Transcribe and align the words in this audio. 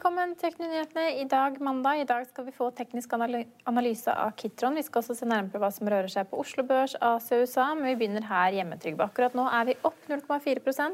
Velkommen 0.00 0.30
til 0.32 0.48
Tekninyhetene 0.48 1.02
i 1.20 1.26
dag, 1.28 1.58
mandag. 1.60 1.98
I 2.00 2.04
dag 2.08 2.22
skal 2.24 2.46
vi 2.46 2.54
få 2.56 2.70
teknisk 2.72 3.12
analyse 3.12 4.08
av 4.08 4.30
Kitron. 4.32 4.78
Vi 4.80 4.84
skal 4.86 5.02
også 5.02 5.12
se 5.18 5.26
nærmere 5.28 5.52
på 5.52 5.60
hva 5.60 5.68
som 5.76 5.90
rører 5.92 6.08
seg 6.08 6.30
på 6.30 6.38
Oslo 6.40 6.64
Børs, 6.64 6.94
Asia 7.04 7.36
og 7.36 7.42
USA, 7.44 7.66
men 7.76 7.84
vi 7.84 7.98
begynner 8.00 8.24
her 8.24 8.54
hjemme, 8.56 8.78
Trygve. 8.80 9.04
Akkurat 9.04 9.34
nå 9.36 9.44
er 9.44 9.66
vi 9.68 9.74
opp 9.84 9.98
0,4 10.08 10.62
Hva 10.64 10.86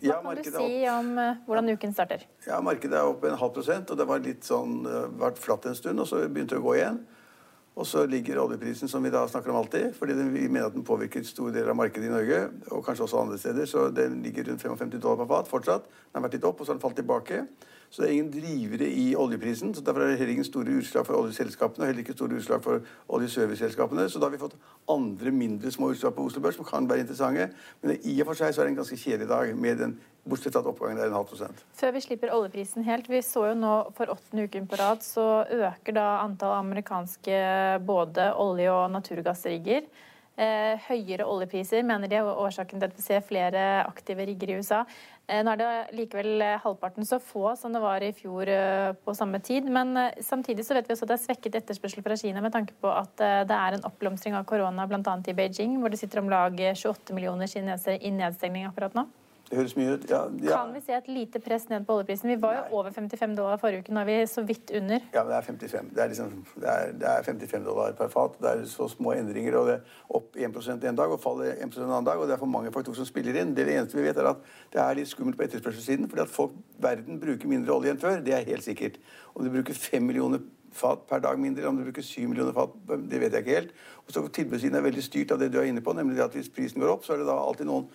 Ja, 0.00 0.16
kan 0.24 0.40
du 0.40 0.48
si 0.48 0.70
om 0.88 1.10
eh, 1.20 1.42
hvordan 1.44 1.68
uken 1.74 1.92
starter? 1.92 2.24
Ja, 2.46 2.62
Markedet 2.64 2.96
er 3.02 3.10
opp 3.10 3.26
en 3.28 3.36
halv 3.36 3.52
prosent, 3.52 3.92
og 3.92 4.00
det 4.00 4.06
var 4.08 4.24
litt 4.24 4.48
sånn, 4.48 4.78
eh, 4.88 5.10
vært 5.20 5.36
flatt 5.36 5.68
en 5.68 5.76
stund, 5.76 6.00
og 6.00 6.08
så 6.08 6.22
begynte 6.24 6.56
det 6.56 6.62
å 6.62 6.64
gå 6.70 6.78
igjen. 6.78 7.02
Og 7.76 7.84
så 7.88 8.06
ligger 8.08 8.40
oljeprisen, 8.40 8.88
som 8.88 9.04
vi 9.04 9.12
da 9.12 9.26
snakker 9.28 9.52
om 9.52 9.60
alltid, 9.60 9.92
fordi 9.98 10.16
vi 10.16 10.48
mener 10.48 10.70
at 10.70 10.78
den 10.78 10.88
påvirker 10.88 11.20
store 11.28 11.52
deler 11.52 11.74
av 11.74 11.76
markedet 11.76 12.08
i 12.08 12.16
Norge, 12.16 12.40
og 12.70 12.80
kanskje 12.88 13.04
også 13.10 13.20
andre 13.26 13.36
steder, 13.44 13.68
så 13.68 13.90
den 13.92 14.22
ligger 14.24 14.48
rundt 14.48 14.64
55 14.64 14.96
dollar 14.96 15.20
på 15.20 15.28
fat 15.36 15.52
fortsatt. 15.52 15.92
Den 16.08 16.22
har 16.22 16.30
vært 16.30 16.40
litt 16.40 16.48
opp, 16.48 16.60
og 16.60 16.64
så 16.64 16.72
har 16.72 16.80
den 16.80 16.86
falt 16.88 16.96
tilbake. 16.96 17.44
Så 17.92 18.00
det 18.00 18.08
er 18.08 18.12
ingen 18.16 18.30
drivere 18.32 18.86
i 18.88 19.10
oljeprisen. 19.16 19.74
så 19.74 19.82
Derfor 19.84 20.00
er 20.00 20.06
det 20.06 20.18
heller 20.18 20.32
ingen 20.32 20.46
store 20.48 20.78
utslag 20.78 21.04
for 21.06 21.18
oljeselskapene, 21.20 21.82
og 21.82 21.86
heller 21.90 22.00
ikke 22.00 22.14
store 22.16 22.38
utslag 22.38 22.62
for 22.64 22.80
oljeserviceselskapene. 23.08 24.06
Så 24.08 24.18
da 24.18 24.30
har 24.30 24.32
vi 24.32 24.40
fått 24.40 24.54
andre, 24.88 25.30
mindre 25.30 25.70
små 25.70 25.90
utslag 25.92 26.14
på 26.16 26.24
Oslo 26.24 26.40
Børs 26.40 26.56
som 26.56 26.64
kan 26.64 26.88
være 26.88 27.04
interessante. 27.04 27.50
Men 27.82 27.98
i 28.00 28.14
og 28.22 28.30
for 28.30 28.40
seg 28.40 28.54
så 28.54 28.62
er 28.62 28.70
det 28.70 28.72
en 28.72 28.78
ganske 28.80 28.96
kjedelig 28.96 29.28
dag, 29.28 29.52
med 29.56 29.76
den 29.84 29.92
bortsett 30.24 30.56
fra 30.56 30.62
at 30.62 30.70
oppgangen 30.70 31.02
er 31.02 31.10
en 31.10 31.18
halv 31.18 31.28
prosent. 31.28 31.60
Før 31.76 31.92
vi 31.92 32.00
slipper 32.06 32.32
oljeprisen 32.32 32.86
helt, 32.88 33.10
vi 33.12 33.20
så 33.26 33.44
jo 33.50 33.58
nå 33.60 33.74
for 33.98 34.14
åttende 34.14 34.46
uken 34.48 34.70
på 34.70 34.80
rad, 34.80 35.04
så 35.04 35.26
øker 35.44 35.98
da 35.98 36.06
antall 36.22 36.56
amerikanske 36.62 37.42
både 37.84 38.30
olje- 38.40 38.72
og 38.72 38.88
naturgassrigger. 38.96 39.84
Eh, 40.32 40.80
høyere 40.86 41.26
oljepriser 41.28 41.82
mener 41.84 42.08
de 42.08 42.16
er 42.16 42.24
årsaken 42.24 42.80
til 42.80 42.88
at 42.88 42.94
vi 42.96 43.02
ser 43.04 43.24
flere 43.26 43.82
aktive 43.84 44.24
rigger 44.24 44.48
i 44.48 44.54
USA. 44.62 44.78
Eh, 45.28 45.42
nå 45.44 45.52
er 45.52 45.60
det 45.60 45.98
likevel 45.98 46.40
eh, 46.40 46.60
halvparten 46.62 47.04
så 47.04 47.18
få 47.20 47.52
som 47.60 47.74
det 47.76 47.82
var 47.84 48.00
i 48.00 48.14
fjor 48.16 48.48
på 49.04 49.16
samme 49.16 49.42
tid. 49.44 49.68
Men 49.68 49.92
samtidig 50.24 50.64
så 50.64 50.78
vet 50.78 50.88
vi 50.88 50.96
også 50.96 51.04
at 51.04 51.12
det 51.12 51.18
er 51.18 51.24
svekket 51.26 51.58
etterspørsel 51.60 52.06
fra 52.06 52.16
Kina 52.16 52.40
med 52.40 52.56
tanke 52.56 52.76
på 52.80 52.88
at 52.88 53.12
det 53.20 53.58
er 53.58 53.76
en 53.76 53.88
oppblomstring 53.88 54.38
av 54.38 54.48
korona 54.48 54.88
bl.a. 54.88 55.18
i 55.20 55.36
Beijing, 55.36 55.76
hvor 55.82 55.92
det 55.92 56.00
sitter 56.00 56.22
om 56.22 56.32
lag 56.32 56.56
28 56.56 57.12
millioner 57.12 57.50
kinesere 57.50 58.00
i 58.00 58.14
nedstengning 58.16 58.70
akkurat 58.70 58.96
nå. 58.96 59.10
Det 59.52 59.58
høres 59.58 59.74
mye 59.76 59.94
ut. 59.98 60.04
Ja, 60.08 60.18
ja. 60.40 60.58
Kan 60.62 60.70
vi 60.72 60.80
se 60.80 60.94
et 60.96 61.08
lite 61.12 61.40
press 61.44 61.66
ned 61.68 61.82
på 61.84 61.98
oljeprisen? 61.98 62.30
Vi 62.30 62.38
var 62.40 62.54
jo 62.56 62.78
over 62.78 62.94
55 62.94 63.34
dollar 63.36 63.58
forrige 63.60 63.82
uke, 63.84 63.92
nå 63.92 64.00
er 64.00 64.06
vi 64.08 64.14
så 64.30 64.40
vidt 64.48 64.70
under. 64.78 65.02
Ja, 65.12 65.26
men 65.26 65.28
det 65.28 65.36
er 65.36 65.44
55. 65.44 65.90
Det 65.92 66.00
er, 66.00 66.08
liksom, 66.08 66.30
det 66.62 66.70
er, 66.72 66.94
det 67.02 67.10
er 67.10 67.26
55 67.26 67.66
dollar 67.66 67.92
per 67.98 68.08
fat. 68.14 68.38
Det 68.40 68.48
er 68.48 68.62
så 68.70 68.86
små 68.88 69.12
endringer. 69.12 69.58
og 69.60 69.68
det 69.68 69.74
er 69.74 69.98
Opp 70.16 70.40
1% 70.40 70.86
en 70.88 71.00
dag 71.02 71.12
og 71.12 71.20
faller 71.20 71.52
1% 71.66 71.82
en 71.82 71.90
annen 71.90 72.08
dag. 72.08 72.16
og 72.16 72.30
Det 72.30 72.38
er 72.38 72.40
for 72.40 72.54
mange 72.54 72.72
faktorer 72.72 73.02
som 73.02 73.10
spiller 73.10 73.36
inn. 73.42 73.52
Det 73.52 73.68
eneste 73.68 74.00
vi 74.00 74.06
vet, 74.06 74.16
er 74.16 74.30
at 74.30 74.40
det 74.72 74.80
er 74.80 74.96
litt 75.02 75.12
skummelt 75.12 75.36
på 75.36 75.44
etterspørselssiden. 75.44 76.08
fordi 76.08 76.24
at 76.24 76.32
folk, 76.32 76.56
verden 76.80 77.20
bruker 77.20 77.48
mindre 77.48 77.76
olje 77.76 77.92
enn 77.92 78.00
før. 78.00 78.24
Det 78.24 78.32
er 78.32 78.48
helt 78.48 78.64
sikkert. 78.64 78.96
Om 79.34 79.44
du 79.44 79.52
bruker 79.52 79.76
5 79.76 80.02
millioner 80.02 80.40
fat 80.72 81.04
per 81.08 81.20
dag 81.20 81.38
mindre, 81.38 81.68
om 81.68 81.76
du 81.76 81.84
bruker 81.84 82.02
7 82.02 82.28
millioner 82.28 82.52
fat, 82.56 82.72
det 82.88 83.20
vet 83.20 83.32
jeg 83.32 83.44
ikke 83.44 83.58
helt. 83.58 83.74
Og 84.06 84.14
så 84.14 84.24
Tilbudssiden 84.28 84.78
er 84.78 84.86
veldig 84.86 85.04
styrt 85.04 85.34
av 85.34 85.38
det 85.42 85.52
du 85.52 85.58
er 85.60 85.68
inne 85.68 85.84
på, 85.84 85.92
nemlig 85.92 86.24
at 86.24 86.32
hvis 86.32 86.48
prisen 86.48 86.80
går 86.80 86.94
opp, 86.94 87.04
så 87.04 87.12
er 87.12 87.20
det 87.20 87.28
da 87.28 87.36
alltid 87.36 87.68
noen 87.68 87.90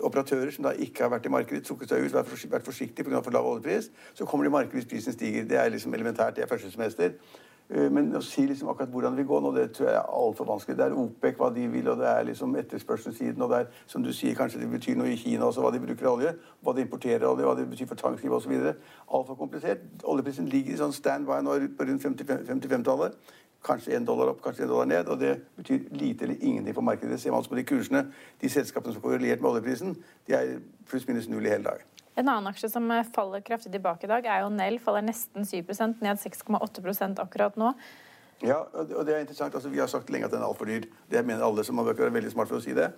operatører 0.00 0.50
som 0.52 0.64
da 0.64 0.70
ikke 0.76 1.02
har 1.02 1.10
vært 1.10 1.26
i 1.26 1.32
markedet, 1.32 1.64
trukket 1.64 1.88
seg 1.88 2.04
ut, 2.04 2.12
vært 2.12 2.28
forsi- 2.28 2.50
vært 2.50 2.66
forsiktige 2.66 3.04
pga. 3.04 3.22
for 3.22 3.30
lav 3.30 3.44
oljepris, 3.46 3.90
så 4.14 4.24
kommer 4.26 4.44
de 4.44 4.50
i 4.50 4.52
markedet 4.52 4.74
hvis 4.74 4.90
prisen 4.90 5.12
stiger. 5.12 5.44
Det 5.44 5.58
er 5.58 5.70
liksom 5.70 5.94
elementært. 5.94 6.34
Det 6.36 6.44
er 6.44 6.46
første 6.46 6.70
semester. 6.70 7.12
Eh, 7.70 7.88
Men 7.88 8.12
å 8.12 8.22
si 8.22 8.46
liksom 8.46 8.68
akkurat 8.68 8.90
hvordan 8.90 9.14
det 9.14 9.16
vil 9.16 9.26
gå 9.26 9.40
nå, 9.42 9.54
det 9.54 9.72
tror 9.72 9.86
jeg 9.86 9.94
er 9.94 10.10
altfor 10.10 10.44
vanskelig. 10.44 10.76
Det 10.76 10.86
er 10.86 10.96
OPEC, 10.98 11.36
hva 11.36 11.54
de 11.54 11.66
vil, 11.68 11.88
og 11.88 11.98
det 11.98 12.06
er 12.06 12.24
liksom 12.24 12.56
etterspørselssiden, 12.56 13.42
og 13.42 13.50
det 13.50 13.58
er, 13.58 13.66
som 13.86 14.02
du 14.02 14.12
sier, 14.12 14.34
kanskje 14.34 14.58
det 14.60 14.70
betyr 14.70 14.96
noe 14.96 15.06
i 15.06 15.16
Kina 15.16 15.44
også, 15.46 15.62
hva 15.62 15.70
de 15.72 15.78
bruker 15.78 16.08
olje, 16.10 16.34
hva 16.64 16.74
de 16.74 16.82
importerer 16.82 17.28
olje, 17.30 17.44
hva 17.46 17.56
det 17.56 17.70
betyr 17.70 17.86
for 17.86 17.94
tankskip 17.94 18.30
osv. 18.32 18.74
Altfor 19.08 19.36
komplisert. 19.38 19.78
Oljeprisen 20.02 20.48
ligger 20.50 20.72
i 20.74 20.76
sånn 20.82 20.92
standby 20.92 21.40
nå 21.42 21.54
på 21.76 21.86
rundt 21.86 22.02
55 22.02 22.44
55-tallet. 22.50 23.14
Kanskje 23.62 23.92
én 23.96 24.06
dollar 24.08 24.30
opp, 24.32 24.40
kanskje 24.42 24.64
én 24.64 24.70
dollar 24.70 24.86
ned. 24.88 25.08
Og 25.12 25.18
det 25.20 25.34
betyr 25.58 25.88
lite 25.92 26.24
eller 26.24 26.40
ingenting 26.40 26.74
for 26.74 26.82
markedet. 26.86 27.10
Det 27.12 27.20
ser 27.20 27.30
man 27.34 27.42
altså 27.42 27.52
på 27.52 27.58
de 27.60 27.64
kursene. 27.68 28.04
De 28.40 28.48
selskapene 28.48 28.94
som 28.94 29.02
er 29.02 29.06
korrelert 29.08 29.42
med 29.44 29.50
oljeprisen, 29.50 29.96
de 30.26 30.36
er 30.36 30.54
pluss 30.88 31.06
minus 31.08 31.28
null 31.28 31.44
i 31.46 31.52
hele 31.52 31.64
dag. 31.68 31.82
En 32.16 32.28
annen 32.28 32.48
aksje 32.50 32.70
som 32.72 32.88
eh, 32.90 33.04
faller 33.14 33.40
kraftig 33.46 33.72
tilbake 33.72 34.04
i 34.08 34.10
dag, 34.10 34.26
er 34.26 34.42
jo 34.44 34.48
Nell. 34.52 34.78
Faller 34.82 35.04
nesten 35.06 35.44
7% 35.46 36.00
ned 36.04 36.18
6,8% 36.20 37.20
akkurat 37.22 37.56
nå. 37.60 37.74
Ja, 38.42 38.62
og 38.72 39.04
det- 39.06 39.14
er 39.14 39.20
interessant. 39.20 39.54
Altså, 39.54 39.68
vi 39.68 39.78
har 39.78 39.86
sagt 39.86 40.08
lenge 40.10 40.24
at 40.24 40.30
den 40.32 40.40
er 40.40 40.46
altfor 40.46 40.64
dyr. 40.64 40.88
Det 41.10 41.26
mener 41.26 41.44
alle 41.44 41.64
som 41.64 41.76
har 41.78 41.84
bøker, 41.84 42.06
er 42.06 42.10
veldig 42.16 42.32
smart 42.32 42.48
for 42.48 42.56
å 42.56 42.62
si 42.64 42.72
det. 42.72 42.92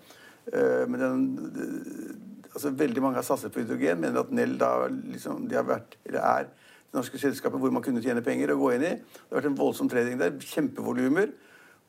Eh, 0.52 0.86
Men 0.86 1.00
den, 1.00 2.46
altså, 2.54 2.70
veldig 2.70 3.02
mange 3.02 3.14
har 3.14 3.22
satset 3.22 3.52
på 3.52 3.60
hydrogen, 3.60 4.00
mener 4.00 4.20
at 4.20 4.30
Nell 4.30 4.56
da 4.58 4.86
liksom, 4.88 5.48
de 5.48 5.56
har 5.56 5.64
vært, 5.64 5.96
eller 6.06 6.20
er 6.20 6.46
norske 6.92 7.19
selskapet 7.19 7.60
hvor 7.60 7.72
man 7.72 7.84
kunne 7.84 8.03
tjene 8.04 8.25
penger 8.25 8.53
og 8.54 8.66
gå 8.66 8.75
inn 8.76 8.84
i. 8.84 8.92
Det 9.00 9.30
har 9.30 9.41
vært 9.41 9.50
en 9.53 9.58
voldsom 9.58 9.88
trading 9.92 10.20
der. 10.20 10.36
Kjempevolumer. 10.41 11.32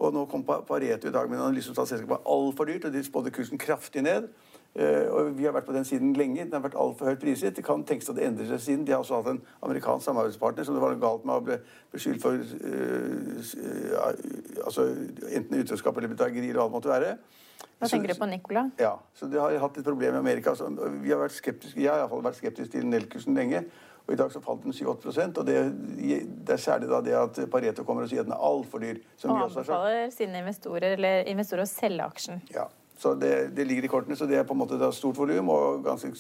Og 0.04 0.12
nå 0.12 0.26
kom 0.28 0.44
Pareto 0.44 1.08
i 1.08 1.14
dag 1.14 1.30
med 1.30 1.38
en 1.38 1.46
analyse 1.46 1.70
som 1.70 1.76
sa 1.78 1.86
at 1.86 1.94
selskapet 1.94 2.16
var 2.18 2.26
altfor 2.34 2.68
dyrt, 2.68 2.88
og 2.90 2.96
de 2.96 3.04
spådde 3.06 3.32
kursen 3.36 3.62
kraftig 3.62 4.02
ned. 4.04 4.28
Eh, 4.76 5.06
og 5.14 5.38
Vi 5.38 5.46
har 5.46 5.54
vært 5.54 5.68
på 5.68 5.76
den 5.76 5.86
siden 5.86 6.16
lenge. 6.18 6.46
Den 6.46 6.58
har 6.58 6.64
vært 6.66 6.80
altfor 6.80 7.12
høyt 7.12 7.22
priset. 7.22 7.56
Det 7.56 7.66
kan 7.66 7.84
tenkes 7.86 8.10
at 8.10 8.18
det 8.18 8.26
endrer 8.26 8.50
seg 8.50 8.62
siden. 8.62 8.88
De 8.88 8.92
har 8.92 9.04
også 9.04 9.22
hatt 9.22 9.30
en 9.36 9.42
amerikansk 9.62 10.06
samarbeidspartner 10.06 10.66
som 10.66 10.76
det 10.76 10.82
var 10.82 10.96
noe 10.96 11.04
galt 11.04 11.28
med 11.30 11.36
å 11.36 11.46
bli 11.46 11.60
beskyldt 11.94 12.24
for 12.24 12.34
uh, 12.34 13.44
altså, 14.66 14.88
enten 15.30 15.62
utroskap 15.62 15.98
eller 15.98 16.12
bedrageri 16.16 16.50
eller 16.50 16.64
hva 16.64 16.68
det 16.72 16.78
måtte 16.80 16.94
være. 16.94 17.16
Hva 17.80 17.90
tenker 17.92 18.14
du 18.14 18.18
på 18.18 18.28
Nicola? 18.32 18.66
ja, 18.80 18.96
så 19.14 19.28
det 19.30 19.40
har 19.40 19.56
hatt 19.62 19.78
et 19.78 19.86
problem 19.86 20.16
i 20.16 20.24
Amerika. 20.24 20.56
Så 20.56 20.72
vi 21.04 21.12
har 21.12 21.22
vært 21.22 21.38
skeptiske, 21.38 21.80
Jeg 21.80 21.92
har 21.92 22.00
i 22.00 22.02
hvert 22.02 22.16
fall 22.16 22.26
vært 22.26 22.42
skeptisk 22.42 22.72
til 22.74 22.88
Nell-kursen 22.90 23.38
lenge. 23.38 23.66
Og 24.04 24.14
I 24.14 24.20
dag 24.20 24.32
så 24.34 24.42
falt 24.44 24.66
den 24.66 24.76
7-8 24.76 25.40
og 25.40 25.46
det, 25.48 25.58
det 26.44 26.56
er 26.58 26.60
særlig 26.60 26.90
da 26.92 27.00
det 27.04 27.14
at 27.16 27.38
Pareto 27.52 27.86
kommer 27.88 28.04
og 28.04 28.12
sier 28.12 28.26
at 28.26 28.28
den 28.28 28.36
er 28.36 28.44
altfor 28.44 28.84
dyr. 28.84 29.00
Som 29.18 29.32
Og 29.32 29.46
anbefaler 29.46 30.10
sine 30.12 30.42
investorer, 30.44 30.98
eller 30.98 31.30
investorer 31.32 31.64
å 31.64 31.70
selge 31.72 32.08
aksjen. 32.12 32.42
Ja, 32.52 32.68
så 33.00 33.14
det, 33.16 33.56
det 33.56 33.68
ligger 33.70 33.88
i 33.88 33.92
kortene, 33.92 34.18
så 34.20 34.28
det 34.28 34.42
er 34.42 34.48
på 34.48 34.58
en 34.58 34.60
måte 34.60 34.80
da 34.82 34.92
stort 34.92 35.18
volum 35.20 35.54
og 35.54 35.86
ganske, 35.88 36.12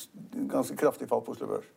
ganske 0.52 0.78
kraftig 0.80 1.10
fall 1.12 1.26
på 1.26 1.36
Oslo 1.36 1.52
Børs. 1.52 1.68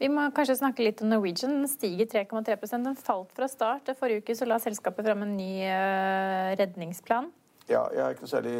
Vi 0.00 0.08
må 0.08 0.30
kanskje 0.32 0.56
snakke 0.62 0.86
litt 0.86 1.02
om 1.04 1.10
Norwegian. 1.12 1.58
Den 1.58 1.68
stiger 1.68 2.08
3,3% 2.08 2.86
Den 2.86 2.96
falt 2.96 3.34
fra 3.36 3.50
start. 3.50 3.90
Forrige 3.98 4.22
uke 4.22 4.38
så 4.38 4.48
la 4.48 4.56
selskapet 4.62 5.04
fram 5.04 5.26
en 5.26 5.34
ny 5.36 5.50
eh, 5.66 6.54
redningsplan. 6.56 7.28
Ja, 7.70 7.84
jeg 7.94 8.02
har 8.02 8.10
ikke 8.10 8.24
noe 8.24 8.30
særlig 8.32 8.54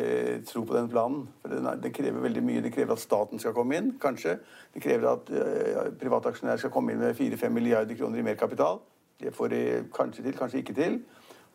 tro 0.47 0.61
på 0.63 0.75
den 0.77 0.89
planen. 0.89 1.29
for 1.43 1.51
den, 1.51 1.67
den 1.83 1.93
krever 1.93 2.21
veldig 2.23 2.43
mye. 2.47 2.61
Det 2.63 2.73
krever 2.73 2.93
at 2.95 3.03
staten 3.03 3.39
skal 3.43 3.55
komme 3.57 3.77
inn, 3.77 3.89
kanskje. 3.99 4.37
Det 4.75 4.83
krever 4.83 5.09
at 5.11 5.33
uh, 5.35 5.89
private 5.99 6.31
aksjonærer 6.31 6.63
skal 6.63 6.71
komme 6.71 6.93
inn 6.93 7.03
med 7.03 7.19
4-5 7.19 7.49
milliarder 7.51 7.99
kroner 7.99 8.19
i 8.19 8.23
mer 8.23 8.39
kapital. 8.39 8.79
Det 9.21 9.35
får 9.35 9.49
de 9.51 9.63
kanskje 9.97 10.23
til, 10.23 10.37
kanskje 10.39 10.63
ikke 10.63 10.77
til. 10.79 11.01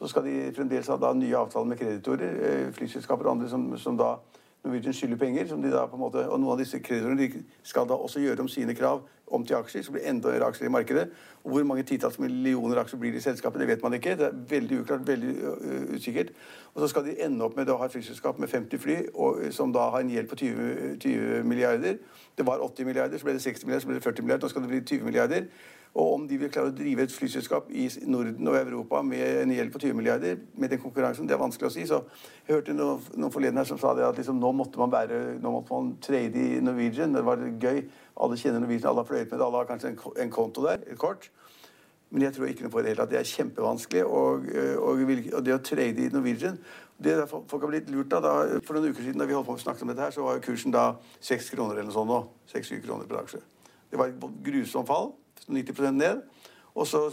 Så 0.01 0.11
skal 0.11 0.27
de 0.27 0.51
fremdeles 0.55 0.89
ha 0.91 0.97
da 0.99 1.13
nye 1.15 1.37
avtaler 1.37 1.71
med 1.71 1.79
kreditorer, 1.79 2.35
eh, 2.43 2.73
flyselskaper 2.75 3.25
og 3.25 3.37
andre 3.37 3.49
som, 3.49 3.77
som 3.79 3.97
da 3.97 4.17
Norwegian 4.65 4.93
skylder 4.93 5.17
penger. 5.17 5.47
som 5.47 5.61
de 5.61 5.71
da 5.71 5.85
på 5.85 5.95
en 5.95 6.01
måte, 6.01 6.29
Og 6.29 6.39
noen 6.39 6.51
av 6.51 6.59
disse 6.59 6.79
kreditorene 6.79 7.43
skal 7.63 7.87
da 7.87 7.93
også 7.93 8.19
gjøre 8.19 8.39
om 8.39 8.47
sine 8.47 8.75
krav 8.75 9.01
om 9.27 9.45
til 9.45 9.55
aksjer, 9.55 9.81
så 9.81 9.91
blir 9.91 10.01
det 10.01 10.09
enda 10.09 10.29
mer 10.29 10.45
aksjer 10.45 10.65
i 10.65 10.69
markedet. 10.69 11.09
Og 11.43 11.51
hvor 11.51 11.63
mange 11.63 11.83
titalls 11.83 12.19
millioner 12.19 12.77
aksjer 12.77 12.99
blir 12.99 13.11
det 13.11 13.17
i 13.17 13.25
selskapet, 13.25 13.59
det 13.59 13.67
vet 13.67 13.83
man 13.83 13.93
ikke. 13.93 14.15
Det 14.17 14.25
er 14.25 14.35
veldig 14.49 14.79
uklart, 14.81 15.07
veldig 15.07 15.35
usikkert. 15.95 16.33
Og 16.73 16.81
så 16.81 16.87
skal 16.87 17.05
de 17.05 17.23
ende 17.25 17.45
opp 17.45 17.57
med 17.57 17.69
å 17.69 17.77
ha 17.77 17.85
et 17.85 17.91
flyselskap 17.91 18.39
med 18.39 18.47
50 18.47 18.77
fly, 18.77 18.97
og, 19.13 19.41
som 19.51 19.73
da 19.73 19.89
har 19.89 20.05
en 20.05 20.09
gjeld 20.09 20.29
på 20.29 20.35
20, 20.35 20.97
20 20.99 21.43
milliarder. 21.43 21.97
Det 22.37 22.45
var 22.45 22.61
80 22.61 22.85
milliarder, 22.85 23.17
så 23.17 23.25
ble 23.25 23.33
det 23.33 23.41
60 23.41 23.65
milliarder, 23.65 23.81
så 23.81 23.87
ble 23.87 23.97
det 23.97 24.03
40 24.03 24.21
milliarder, 24.21 24.45
nå 24.45 24.49
skal 24.49 24.61
det 24.61 24.69
bli 24.69 24.81
20 24.81 25.05
milliarder. 25.09 25.49
Og 25.95 26.13
om 26.13 26.23
de 26.27 26.35
vil 26.35 26.49
klare 26.51 26.73
å 26.73 26.75
drive 26.75 27.05
et 27.05 27.13
flyselskap 27.15 27.69
i 27.71 27.85
Norden 28.11 28.49
og 28.51 28.57
Europa 28.59 28.99
med 29.05 29.21
en 29.45 29.53
gjeld 29.55 29.71
på 29.71 29.79
20 29.79 29.95
milliarder, 29.95 30.41
med 30.59 30.73
den 30.73 30.81
konkurransen, 30.81 31.27
det 31.27 31.37
er 31.37 31.39
vanskelig 31.39 31.69
å 31.69 31.71
si. 31.71 31.85
Så 31.87 32.01
jeg 32.43 32.57
hørte 32.57 32.75
noen, 32.75 32.99
noen 33.15 33.31
forleden 33.31 33.61
her 33.61 33.69
som 33.69 33.79
sa 33.79 33.93
det 33.95 34.03
at 34.03 34.19
liksom, 34.19 34.41
nå 34.43 34.51
måtte 34.59 34.81
man 34.81 34.91
bære, 34.91 35.21
nå 35.39 35.53
måtte 35.53 35.71
man 35.71 35.93
trade 36.03 36.41
i 36.41 36.59
Norwegian. 36.59 37.15
Det 37.15 37.23
var 37.23 37.39
gøy. 37.47 37.79
Alle 38.25 38.39
kjenner 38.41 38.59
Norwegian, 38.59 38.89
alle 38.91 39.05
har 39.05 39.07
fløyet 39.07 39.31
med 39.31 39.39
det, 39.39 39.47
alle 39.47 39.61
har 39.61 39.71
kanskje 39.71 39.93
en, 39.93 39.97
en 40.25 40.35
konto 40.35 40.67
der, 40.67 40.83
et 40.83 40.99
kort. 40.99 41.31
Men 42.11 42.27
jeg 42.27 42.35
tror 42.35 42.51
ikke 42.51 42.67
noe 42.67 42.75
på 42.75 42.83
det 42.83 42.91
hele 42.91 43.01
tatt. 43.01 43.15
Det 43.15 43.23
er 43.23 43.31
kjempevanskelig. 43.31 44.05
Og, 44.05 44.51
og, 44.83 45.01
og 45.07 45.41
det 45.47 45.55
å 45.55 45.63
trade 45.63 46.03
i 46.03 46.11
Norwegian 46.11 46.59
det 46.99 47.11
er, 47.15 47.27
Folk 47.27 47.59
har 47.59 47.71
blitt 47.71 47.89
lurt 47.91 48.13
av 48.15 48.23
da, 48.23 48.37
For 48.63 48.75
noen 48.75 48.91
uker 48.91 49.03
siden 49.03 49.19
da 49.19 49.27
vi 49.27 49.35
holdt 49.35 49.47
på 49.47 49.55
å 49.57 49.63
snakke 49.63 49.83
om 49.83 49.91
dette 49.91 50.03
her, 50.03 50.15
så 50.15 50.27
var 50.27 50.43
kursen 50.43 50.75
da 50.75 50.89
seks 51.23 51.49
kroner 51.55 51.79
eller 51.79 51.89
noe 51.89 51.95
sånt 51.95 52.11
nå. 52.11 52.21
6-7 52.51 52.83
kroner 52.83 53.07
per 53.07 53.23
aksje. 53.23 53.41
Det 53.91 53.99
var 53.99 54.11
et 54.11 54.27
grusomt 54.43 54.91
fall. 54.91 55.15
90 55.47 55.91
ned. 55.95 56.21
Og 56.75 56.87
så 56.87 57.07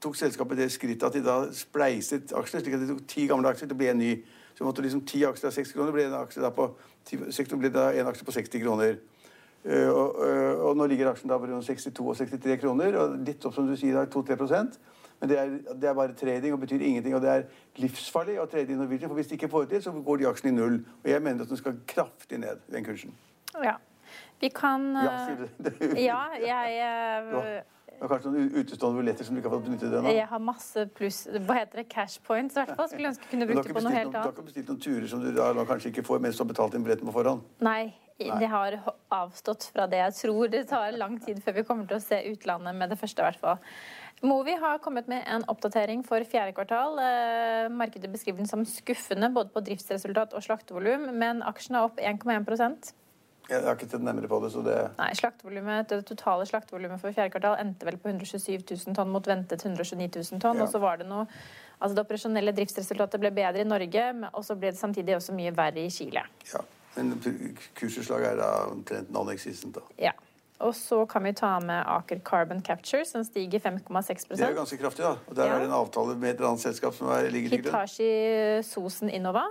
tok 0.00 0.16
selskapet 0.16 0.60
det 0.60 0.70
skrittet 0.72 1.06
at 1.08 1.16
de 1.16 1.24
da 1.24 1.40
spleiset 1.54 2.32
aksjene, 2.36 2.62
slik 2.64 2.76
at 2.78 2.84
de 2.84 2.90
tok 2.92 3.06
ti 3.10 3.26
gamle 3.30 3.50
aksjer 3.50 3.70
til 3.70 3.76
å 3.76 3.80
bli 3.82 3.90
en 3.92 4.02
ny. 4.02 4.12
Så 4.58 4.66
måtte 4.66 4.82
liksom 4.82 5.04
ti 5.06 5.22
aksjer 5.26 5.50
av 5.50 5.54
seks 5.54 5.72
kroner 5.74 5.94
ble 5.94 6.08
en 6.08 6.18
aksje 6.20 6.42
da 6.42 6.50
på, 6.54 6.70
ble 7.10 7.72
da 7.74 7.90
en 7.94 8.10
aksje 8.10 8.26
på 8.26 8.34
60 8.34 8.64
kroner. 8.64 8.98
Uh, 9.66 9.90
og, 9.90 10.20
uh, 10.22 10.54
og, 10.68 10.76
nå 10.78 10.86
ligger 10.86 11.10
aksjen 11.10 11.30
da 11.30 11.36
på 11.40 11.48
62 11.50 12.04
og 12.06 12.14
63 12.16 12.60
kroner, 12.62 12.94
og 12.94 13.18
litt 13.26 13.44
opp 13.44 13.56
som 13.56 13.66
du 13.66 13.74
sier, 13.76 13.98
2-3% 14.06 14.78
men 15.20 15.30
det 15.30 15.38
er, 15.38 15.54
det 15.74 15.88
er, 15.88 15.94
bare 15.94 16.14
trading 16.14 16.52
og 16.54 16.60
betyr 16.60 16.80
ingenting. 16.80 17.14
Og 17.14 17.22
det 17.22 17.30
er 17.30 17.46
livsfarlig 17.82 18.38
å 18.38 18.46
trade 18.50 18.72
i 18.72 18.78
Norwegian, 18.78 19.10
for 19.10 19.18
hvis 19.18 19.30
de 19.30 19.38
ikke 19.38 19.50
får 19.50 19.66
det 19.66 19.76
til, 19.76 19.82
så 19.88 19.92
går 20.06 20.20
de 20.20 20.28
aksjene 20.30 20.52
i 20.52 20.56
null. 20.60 20.76
Og 21.02 21.10
jeg 21.10 21.22
mener 21.24 21.42
at 21.42 21.50
den 21.50 21.60
skal 21.60 21.80
kraftig 21.90 22.38
ned, 22.38 22.62
den 22.70 22.86
kursen. 22.86 23.14
Ja. 23.64 23.74
Vi 24.40 24.52
kan 24.54 24.92
Ja, 24.94 25.16
sier 25.26 25.42
du 25.42 25.66
det? 25.66 25.74
ja 26.08 26.22
jeg 26.42 26.78
uh, 27.26 27.74
du 27.98 28.04
har 28.04 28.12
kanskje 28.12 28.30
noen 28.30 28.50
utestående 28.54 29.00
billetter 29.00 29.26
som 29.26 29.34
du 29.34 29.40
ikke 29.40 29.50
har 29.50 29.56
fått 29.56 29.64
benyttet 29.66 29.94
ennå? 29.98 30.10
Jeg 30.14 30.26
har 30.30 30.42
masse 30.42 30.84
pluss 30.94 31.24
Hva 31.34 31.56
heter 31.58 31.80
det? 31.80 31.88
Cash 31.90 32.20
points, 32.22 32.54
i 32.54 32.60
hvert 32.60 32.76
fall. 32.78 32.86
Skulle 32.92 33.10
ønske 33.10 33.30
kunne 33.32 33.48
bruke 33.50 33.74
på 33.74 33.82
noe 33.82 33.90
helt 33.90 34.12
annet. 34.12 34.14
Du 34.14 34.28
har 34.28 34.34
ikke 34.36 34.44
bestilt 34.46 34.68
noen 34.70 34.82
turer 34.84 35.06
som 35.10 35.24
du 35.24 35.32
da 35.34 35.64
kanskje 35.66 35.90
ikke 35.90 36.04
får 36.06 36.22
mens 36.22 36.38
du 36.38 36.44
har 36.44 36.50
betalt 36.52 36.76
inn 36.78 36.84
billetten 36.86 37.10
på 37.10 37.14
forhånd? 37.16 37.42
Nei, 37.66 37.90
Nei. 38.18 38.38
Jeg 38.42 38.50
har 38.50 38.74
avstått 39.14 39.68
fra 39.74 39.88
det. 39.90 39.98
Jeg 40.00 40.14
tror 40.20 40.48
det 40.50 40.64
tar 40.70 40.94
lang 40.98 41.18
tid 41.22 41.38
før 41.42 41.54
vi 41.58 41.66
kommer 41.66 41.90
til 41.90 41.98
å 41.98 42.02
se 42.02 42.18
utlandet 42.30 42.74
med 42.74 42.90
det 42.90 42.98
første, 42.98 43.22
i 43.22 43.28
hvert 43.28 43.42
fall. 43.42 43.60
Movi 44.26 44.56
har 44.58 44.80
kommet 44.82 45.06
med 45.10 45.22
en 45.30 45.44
oppdatering 45.50 46.02
for 46.06 46.22
fjerde 46.26 46.54
kvartal. 46.56 46.98
Eh, 46.98 47.68
markedet 47.70 48.10
beskriver 48.10 48.42
den 48.42 48.50
som 48.50 48.64
skuffende 48.66 49.30
både 49.34 49.54
på 49.54 49.62
driftsresultat 49.68 50.34
og 50.34 50.42
slaktevolum, 50.42 51.06
men 51.14 51.44
aksjen 51.46 51.78
er 51.78 51.86
opp 51.86 52.02
1,1 52.02 52.90
jeg 53.48 53.64
har 53.64 53.78
ikke 53.78 53.88
sett 53.88 54.04
nærmere 54.04 54.28
på 54.28 54.40
det, 54.42 54.50
så 54.52 54.62
det 54.64 54.76
Nei, 54.98 55.82
Det 55.88 56.00
totale 56.06 56.46
slaktevolumet 56.46 57.00
for 57.00 57.12
fjerde 57.16 57.32
kvartal 57.32 57.56
endte 57.62 57.86
vel 57.86 57.96
på 57.96 58.10
127 58.10 58.60
000 58.60 58.96
tonn 58.96 59.08
mot 59.08 59.24
ventet 59.26 59.64
129 59.64 60.08
000 60.32 60.40
tonn. 60.40 60.56
Ja. 60.60 60.66
Og 60.66 60.68
så 60.68 60.78
var 60.78 61.00
det 61.00 61.08
noe 61.08 61.26
Altså 61.78 61.94
det 61.94 62.02
operasjonelle 62.02 62.50
driftsresultatet 62.56 63.22
ble 63.22 63.30
bedre 63.30 63.62
i 63.62 63.66
Norge, 63.68 64.06
og 64.32 64.42
så 64.42 64.56
ble 64.58 64.72
det 64.74 64.80
samtidig 64.80 65.14
også 65.14 65.30
mye 65.36 65.52
verre 65.54 65.84
i 65.86 65.90
Chile. 65.94 66.24
Ja, 66.50 66.64
Men 66.96 67.12
kursutslaget 67.78 68.32
er 68.32 68.40
da 68.40 68.48
omtrent 68.72 69.12
non-existent, 69.14 69.78
da. 69.78 69.84
Ja. 70.08 70.12
Og 70.58 70.74
så 70.74 71.04
kan 71.06 71.22
vi 71.22 71.32
ta 71.38 71.52
med 71.62 71.84
Aker 71.86 72.18
Carbon 72.26 72.62
Capture, 72.66 73.04
som 73.06 73.22
stiger 73.22 73.62
5,6 73.62 74.26
Det 74.34 74.40
er 74.42 74.50
jo 74.50 74.58
ganske 74.58 74.78
kraftig, 74.80 75.04
da. 75.04 75.14
Og 75.28 75.36
der 75.36 75.46
ja. 75.46 75.54
er 75.54 75.62
det 75.62 75.68
en 75.68 75.76
avtale 75.78 76.16
med 76.18 76.32
et 76.32 76.40
eller 76.40 76.48
annet 76.48 76.66
selskap 76.66 76.94
som 76.94 77.12
er, 77.14 77.30
ligger 77.30 77.54
til 77.54 77.62
grunn. 77.62 77.74
Hitachi 77.78 78.62
Sosen 78.66 79.10
Innova. 79.10 79.46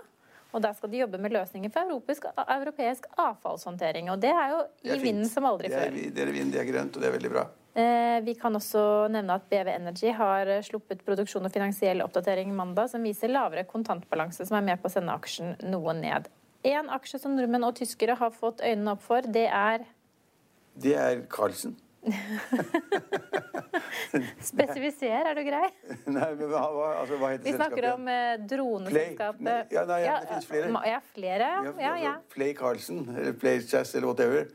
Og 0.56 0.64
der 0.64 0.74
skal 0.78 0.92
de 0.92 1.02
jobbe 1.04 1.20
med 1.22 1.34
løsninger 1.36 1.72
for 1.74 1.90
europeisk, 1.90 2.28
europeisk 2.48 3.08
avfallshåndtering. 3.20 4.12
Og 4.14 4.22
det 4.24 4.32
er 4.32 4.54
jo 4.54 4.60
i 4.88 5.00
vinden 5.02 5.28
som 5.30 5.48
aldri 5.50 5.72
før. 5.74 5.92
Det 5.92 6.24
er 6.24 6.32
vind, 6.34 6.54
det 6.56 6.62
er 6.62 6.70
grønt, 6.70 6.96
og 6.96 7.04
det 7.04 7.10
er 7.10 7.16
veldig 7.18 7.32
bra. 7.34 7.46
Eh, 7.78 8.20
vi 8.26 8.34
kan 8.40 8.56
også 8.58 8.82
nevne 9.14 9.36
at 9.38 9.46
BV 9.52 9.70
Energy 9.76 10.10
har 10.18 10.50
sluppet 10.66 11.04
produksjon 11.06 11.46
og 11.46 11.54
finansiell 11.54 12.02
oppdatering 12.02 12.56
mandag 12.58 12.90
som 12.94 13.04
viser 13.06 13.30
lavere 13.30 13.68
kontantbalanse, 13.70 14.48
som 14.50 14.58
er 14.58 14.66
med 14.72 14.82
på 14.82 14.90
å 14.90 14.96
sende 14.96 15.14
aksjen 15.14 15.54
noe 15.70 15.94
ned. 15.98 16.32
En 16.66 16.90
aksje 16.90 17.20
som 17.22 17.36
nordmenn 17.38 17.68
og 17.68 17.76
tyskere 17.78 18.18
har 18.18 18.34
fått 18.34 18.64
øynene 18.66 18.96
opp 18.96 19.04
for, 19.06 19.22
det 19.22 19.46
er 19.46 19.86
Det 20.78 20.96
er 20.98 21.22
Carlsen. 21.30 21.78
Spesifiser, 24.50 25.30
er 25.30 25.38
du 25.38 25.44
grei? 25.48 25.68
Nei, 26.06 26.30
men 26.38 26.52
hva, 26.52 26.62
altså, 27.02 27.18
hva 27.20 27.32
heter 27.34 27.48
Vi 27.48 27.56
snakker 27.56 27.90
om 27.94 28.08
eh, 28.12 28.36
droneselskapet. 28.50 29.76
Ja, 29.76 29.84
nei, 29.90 30.00
ja, 30.06 30.20
det 30.22 30.32
finnes 30.32 30.50
flere. 30.52 30.84
Ja, 30.92 31.02
flere. 31.16 31.50
Ja, 31.82 31.94
ja. 32.02 32.14
Play 32.34 32.56
Carlsen, 32.58 33.04
eller 33.16 33.36
Play 33.38 33.62
Chess, 33.66 33.96
eller 33.96 34.10
whatever. 34.12 34.48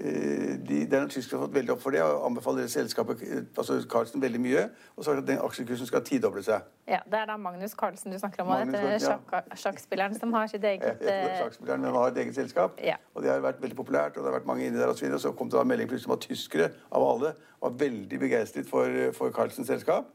Eh, 0.00 0.58
de, 0.68 0.84
det 0.86 0.94
er 0.94 1.08
som 1.10 1.40
har 1.40 1.46
fått 1.46 1.54
veldig 1.56 1.72
opp 1.74 1.80
for 1.82 1.94
det 1.94 2.02
og 2.04 2.20
anbefaler 2.28 2.68
selskapet 2.70 3.22
eh, 3.26 3.40
altså 3.58 3.80
Carlsen 3.90 4.22
veldig 4.22 4.40
mye. 4.40 4.64
Og 4.94 5.04
så 5.04 5.16
at 5.18 5.26
den 5.26 5.40
aksjekursen 5.42 5.88
skal 5.90 6.04
tidoble 6.06 6.42
seg. 6.46 6.68
Ja, 6.86 7.00
Det 7.06 7.18
er 7.18 7.26
da 7.26 7.36
Magnus 7.36 7.74
Carlsen 7.74 8.14
du 8.14 8.18
snakker 8.18 8.44
om, 8.44 8.52
Magnus, 8.52 8.76
dette 8.78 9.00
sjakk, 9.02 9.56
sjakkspilleren 9.58 10.14
som 10.14 10.32
har 10.36 10.46
sitt 10.46 10.64
eget 10.64 11.02
ja, 11.08 11.16
Sjakkspilleren, 11.40 11.82
men 11.82 11.98
har 11.98 12.12
et 12.12 12.20
eget 12.22 12.38
selskap. 12.38 12.78
Ja. 12.84 12.94
Og 13.14 13.26
det 13.26 13.32
har 13.32 13.42
vært 13.42 13.62
veldig 13.62 13.80
populært, 13.80 14.14
og 14.16 14.22
det 14.22 14.30
har 14.30 14.38
vært 14.38 14.46
mange 14.50 14.68
inni 14.68 14.78
der 14.78 14.92
og 14.92 14.98
så. 15.00 15.10
Og 15.10 15.24
så 15.24 15.34
kom 15.34 15.50
det 15.50 15.58
da 15.58 15.66
melding 15.66 15.90
plutselig 15.90 16.12
om 16.12 16.18
at 16.18 16.28
tyskere 16.28 16.70
av 16.94 17.08
alle 17.08 17.34
var 17.58 17.74
veldig 17.82 18.22
begeistret 18.22 18.70
for, 18.70 19.00
for 19.18 19.34
Carlsens 19.34 19.66
selskap. 19.72 20.12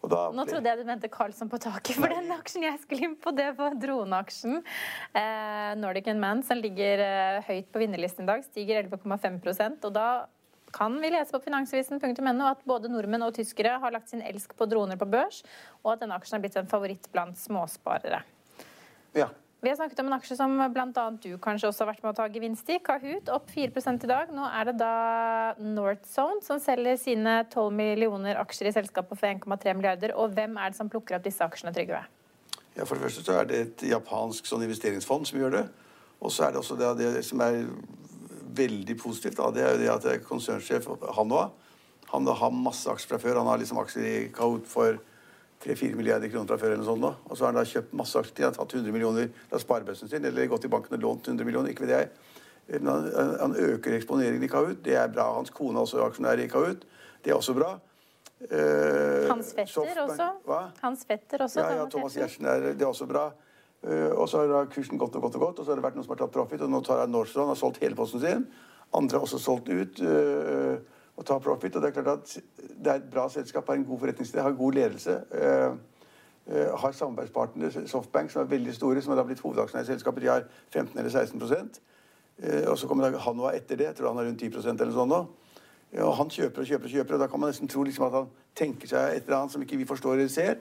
Da, 0.00 0.20
Nå 0.32 0.46
trodde 0.48 0.64
jeg 0.64 0.80
du 0.80 0.88
mente 0.88 1.10
Karlsson 1.12 1.50
på 1.52 1.58
taket, 1.60 1.98
for 1.98 2.08
den 2.08 2.30
aksjen 2.32 2.64
jeg 2.64 2.78
skulle 2.80 3.04
inn 3.04 3.16
på, 3.20 3.34
det 3.36 3.50
var 3.58 3.74
droneaksjen. 3.76 4.62
Eh, 5.12 5.72
Nordic 5.76 6.08
Man, 6.16 6.40
som 6.46 6.56
ligger 6.56 7.02
eh, 7.04 7.40
høyt 7.44 7.68
på 7.68 7.82
vinnerlisten 7.82 8.24
i 8.24 8.30
dag, 8.30 8.46
stiger 8.48 8.80
11,5% 8.86 9.84
og 9.84 9.92
da 9.96 10.08
kan 10.72 10.96
vi 11.02 11.10
lese 11.10 11.34
på 11.34 11.42
finansavisen.no 11.44 12.46
at 12.46 12.64
både 12.68 12.88
nordmenn 12.88 13.26
og 13.26 13.34
tyskere 13.36 13.76
har 13.82 13.92
lagt 13.92 14.12
sin 14.12 14.22
elsk 14.22 14.54
på 14.56 14.68
droner 14.70 14.96
på 14.96 15.08
børs, 15.10 15.42
og 15.82 15.94
at 15.94 16.04
denne 16.04 16.16
aksjen 16.16 16.38
er 16.38 16.44
blitt 16.46 16.58
en 16.60 16.70
favoritt 16.70 17.10
blant 17.12 17.38
småsparere. 17.40 18.22
Ja, 19.18 19.28
vi 19.60 19.68
har 19.68 19.76
snakket 19.76 20.00
om 20.00 20.08
en 20.08 20.16
aksje 20.16 20.36
som 20.38 20.54
bl.a. 20.72 21.04
du 21.20 21.34
kanskje 21.42 21.68
også 21.68 21.84
har 21.84 21.90
vært 21.90 22.04
med 22.04 22.12
å 22.14 22.16
ta 22.16 22.26
gevinst 22.32 22.70
i. 22.72 22.78
Kahoot 22.84 23.28
opp 23.32 23.50
4 23.52 23.92
i 23.92 24.08
dag. 24.08 24.32
Nå 24.32 24.46
er 24.48 24.70
det 24.70 24.76
da 24.80 24.94
Northzone 25.60 26.40
som 26.44 26.60
selger 26.62 26.96
sine 27.00 27.42
12 27.50 27.68
millioner 27.76 28.40
aksjer 28.40 28.70
i 28.70 28.74
selskapet 28.78 29.20
for 29.20 29.28
1,3 29.28 29.76
milliarder. 29.76 30.14
Og 30.16 30.32
hvem 30.36 30.56
er 30.56 30.72
det 30.72 30.80
som 30.80 30.88
plukker 30.88 31.18
opp 31.18 31.26
disse 31.28 31.44
aksjene, 31.44 31.74
Trygve? 31.76 32.00
Ja, 32.76 32.86
For 32.86 32.96
det 32.96 33.04
første 33.04 33.26
så 33.26 33.36
er 33.36 33.50
det 33.50 33.60
et 33.60 33.88
japansk 33.90 34.48
sånn 34.48 34.64
investeringsfond 34.64 35.28
som 35.28 35.40
gjør 35.42 35.58
det. 35.58 35.64
Og 36.20 36.32
så 36.32 36.46
er 36.46 36.54
det 36.54 36.62
også 36.62 36.78
det, 36.80 36.94
det 37.00 37.24
som 37.26 37.42
er 37.44 37.64
veldig 38.56 38.96
positivt, 39.00 39.36
da, 39.38 39.50
det 39.54 39.64
er 39.64 39.74
jo 39.74 39.82
det 39.82 39.92
at 39.92 40.08
er 40.08 40.24
konsernsjef 40.24 40.88
Hanoa 41.16 41.50
han 42.10 42.26
har 42.26 42.50
masse 42.50 42.90
aksjer 42.90 43.12
fra 43.12 43.20
før. 43.22 43.38
Han 43.38 43.46
har 43.46 43.60
liksom 43.60 43.78
aksjer 43.78 44.06
i 44.06 44.14
Kahoot 44.34 44.66
for 44.66 44.98
3-4 45.60 45.96
milliarder 45.98 46.30
kroner 46.32 46.48
fra 46.48 46.56
før. 46.60 46.72
eller 46.72 46.82
noe 46.82 46.88
sånt 46.88 47.04
nå. 47.04 47.12
Og 47.28 47.36
så 47.36 47.44
har 47.44 47.52
han 47.52 47.60
da 47.60 47.68
kjøpt 47.68 47.92
masse 48.00 48.16
aksjer. 48.18 48.46
Han 48.46 48.54
har 48.54 48.58
tatt 48.58 48.74
100 48.78 48.94
millioner 48.96 49.28
fra 49.50 49.60
sparebøssen 49.60 50.08
sin, 50.08 50.24
eller 50.24 50.48
gått 50.48 50.64
i 50.64 50.72
banken 50.72 50.96
og 50.96 51.04
lånt 51.04 51.28
100 51.28 51.44
millioner. 51.44 51.74
ikke 51.74 51.84
vet 51.84 51.96
jeg. 51.96 52.08
Men 52.70 52.88
han, 52.88 53.36
han 53.40 53.56
øker 53.58 53.96
eksponeringen 53.98 54.42
i 54.46 54.48
Kahoot. 54.48 54.80
Det 54.84 54.96
er 54.96 55.12
bra. 55.12 55.32
Hans 55.36 55.50
kone 55.50 55.76
er 55.76 55.84
også 55.84 56.04
aksjonær 56.06 56.40
i 56.40 56.48
Kahoot. 56.48 56.86
Det 57.24 57.32
er 57.32 57.36
også 57.36 57.54
bra. 57.58 57.74
Uh, 58.40 59.28
Hans 59.28 59.52
fetter 59.52 59.68
Softbank. 59.68 60.10
også. 60.10 60.28
Hva? 60.48 60.60
Hans 60.80 61.04
fetter 61.04 61.42
også. 61.44 61.60
Ja, 61.60 61.74
ja 61.82 61.88
Thomas 61.92 62.16
Gjertsen 62.16 62.46
er 62.48 62.70
det 62.72 62.80
er 62.80 62.88
også 62.88 63.08
bra. 63.10 63.26
Uh, 63.84 64.14
og 64.14 64.28
så 64.32 64.46
har 64.48 64.70
kursen 64.72 65.00
gått 65.00 65.16
og 65.16 65.26
gått 65.26 65.36
og 65.36 65.44
gått, 65.44 65.60
og 65.60 65.66
så 65.66 65.74
har 65.74 65.80
det 65.80 65.84
vært 65.84 65.98
noen 65.98 66.06
som 66.06 66.14
har 66.14 66.22
tatt 66.22 66.32
profit. 66.32 66.62
Og 66.64 66.72
nå 66.72 66.80
tar 66.86 67.04
Nordstrand 67.10 67.52
har 67.52 67.60
solgt 67.60 67.82
hele 67.84 67.98
posten 67.98 68.22
sin. 68.24 68.46
Andre 68.96 69.20
har 69.20 69.26
også 69.28 69.42
solgt 69.42 69.68
ut. 69.68 70.00
Uh, 70.00 70.80
og 71.20 71.26
ta 71.26 71.38
profit. 71.38 71.76
Og 71.76 71.82
det 71.82 71.88
er 71.88 72.02
klart 72.02 72.18
at 72.18 72.36
det 72.84 72.92
er 72.92 72.94
et 72.94 73.10
bra 73.12 73.28
selskap, 73.28 73.66
har 73.68 73.74
en 73.76 73.84
god 73.84 73.98
forretningsidé, 73.98 74.40
har 74.40 74.56
god 74.56 74.72
ledelse. 74.72 75.20
Uh, 75.34 75.76
har 76.80 76.92
samarbeidspartnere, 76.92 77.86
Softbank, 77.86 78.30
som 78.30 78.42
er 78.42 78.48
veldig 78.50 78.74
store, 78.74 79.02
som 79.02 79.12
har 79.14 79.24
blitt 79.28 79.42
hovedaksjonær 79.44 79.84
i 79.84 79.86
selskapet. 79.86 80.22
De 80.22 80.30
har 80.32 80.46
15 80.72 80.98
eller 80.98 81.10
16 81.10 81.42
uh, 81.42 82.70
Og 82.70 82.78
så 82.78 82.88
kommer 82.88 83.18
Hanwha 83.18 83.52
etter 83.56 83.76
det. 83.76 83.84
Jeg 83.84 83.94
tror 83.94 84.08
han 84.08 84.16
har 84.16 84.24
rundt 84.24 84.42
10% 84.42 84.80
eller 84.80 84.96
sånn 84.96 85.12
nå. 85.12 85.20
Og 86.00 86.16
han 86.16 86.30
kjøper 86.30 86.62
og 86.62 86.66
kjøper 86.66 86.86
og 86.86 86.90
kjøper, 86.90 87.14
og 87.14 87.20
da 87.20 87.26
kan 87.26 87.40
man 87.40 87.50
nesten 87.50 87.68
tro 87.68 87.82
liksom 87.82 88.06
at 88.06 88.12
han 88.14 88.28
tenker 88.54 88.88
seg 88.88 89.14
et 89.14 89.24
eller 89.26 89.40
annet 89.40 89.52
som 89.52 89.62
ikke 89.62 89.76
vi 89.76 89.86
forstår 89.90 90.12
eller 90.14 90.28
ser. 90.30 90.60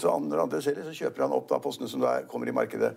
Så 0.00 0.08
andre 0.08 0.40
andre 0.40 0.62
selger, 0.64 0.86
så 0.86 0.94
kjøper 0.96 1.26
han 1.26 1.34
opp 1.36 1.50
da 1.50 1.58
postene 1.60 1.88
som 1.92 2.00
da 2.00 2.14
kommer 2.24 2.48
i 2.48 2.54
markedet. 2.56 2.94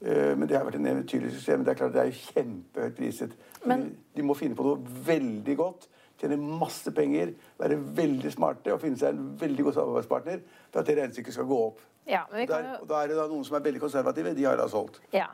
Men 0.00 0.46
det 0.46 0.54
har 0.54 0.62
vært 0.68 0.78
en 0.78 0.86
eventyrlig 0.86 1.32
suksess. 1.32 1.56
Men 1.56 1.66
det 1.66 1.72
er 1.72 1.80
klart 1.80 1.96
det 1.96 2.04
er 2.04 2.20
kjempehøyt 2.20 2.94
priset. 2.94 3.34
Men, 3.66 3.88
de 4.14 4.22
må 4.22 4.38
finne 4.38 4.54
på 4.54 4.68
noe 4.68 4.94
veldig 5.08 5.56
godt 5.58 5.88
tjene 6.24 6.58
masse 6.60 6.92
penger, 6.96 7.34
være 7.60 7.78
veldig 8.00 8.32
smarte 8.34 8.74
og 8.74 8.82
finne 8.82 9.00
seg 9.00 9.14
en 9.14 9.30
veldig 9.40 9.68
god 9.68 9.78
samarbeidspartner 9.78 10.42
for 10.70 10.82
at 10.82 10.90
det 10.90 10.98
regnestykket 10.98 11.38
skal 11.38 11.48
gå 11.50 11.60
opp. 11.70 11.84
Ja, 12.08 12.24
jo... 12.32 12.44
Der, 12.50 12.74
og 12.80 12.88
Da 12.90 13.00
er 13.00 13.12
det 13.12 13.16
da 13.20 13.28
noen 13.30 13.46
som 13.46 13.56
er 13.58 13.64
veldig 13.64 13.80
konservative. 13.84 14.34
De 14.36 14.44
har 14.44 14.60
da 14.60 14.68
solgt. 14.68 15.00
Ja, 15.14 15.30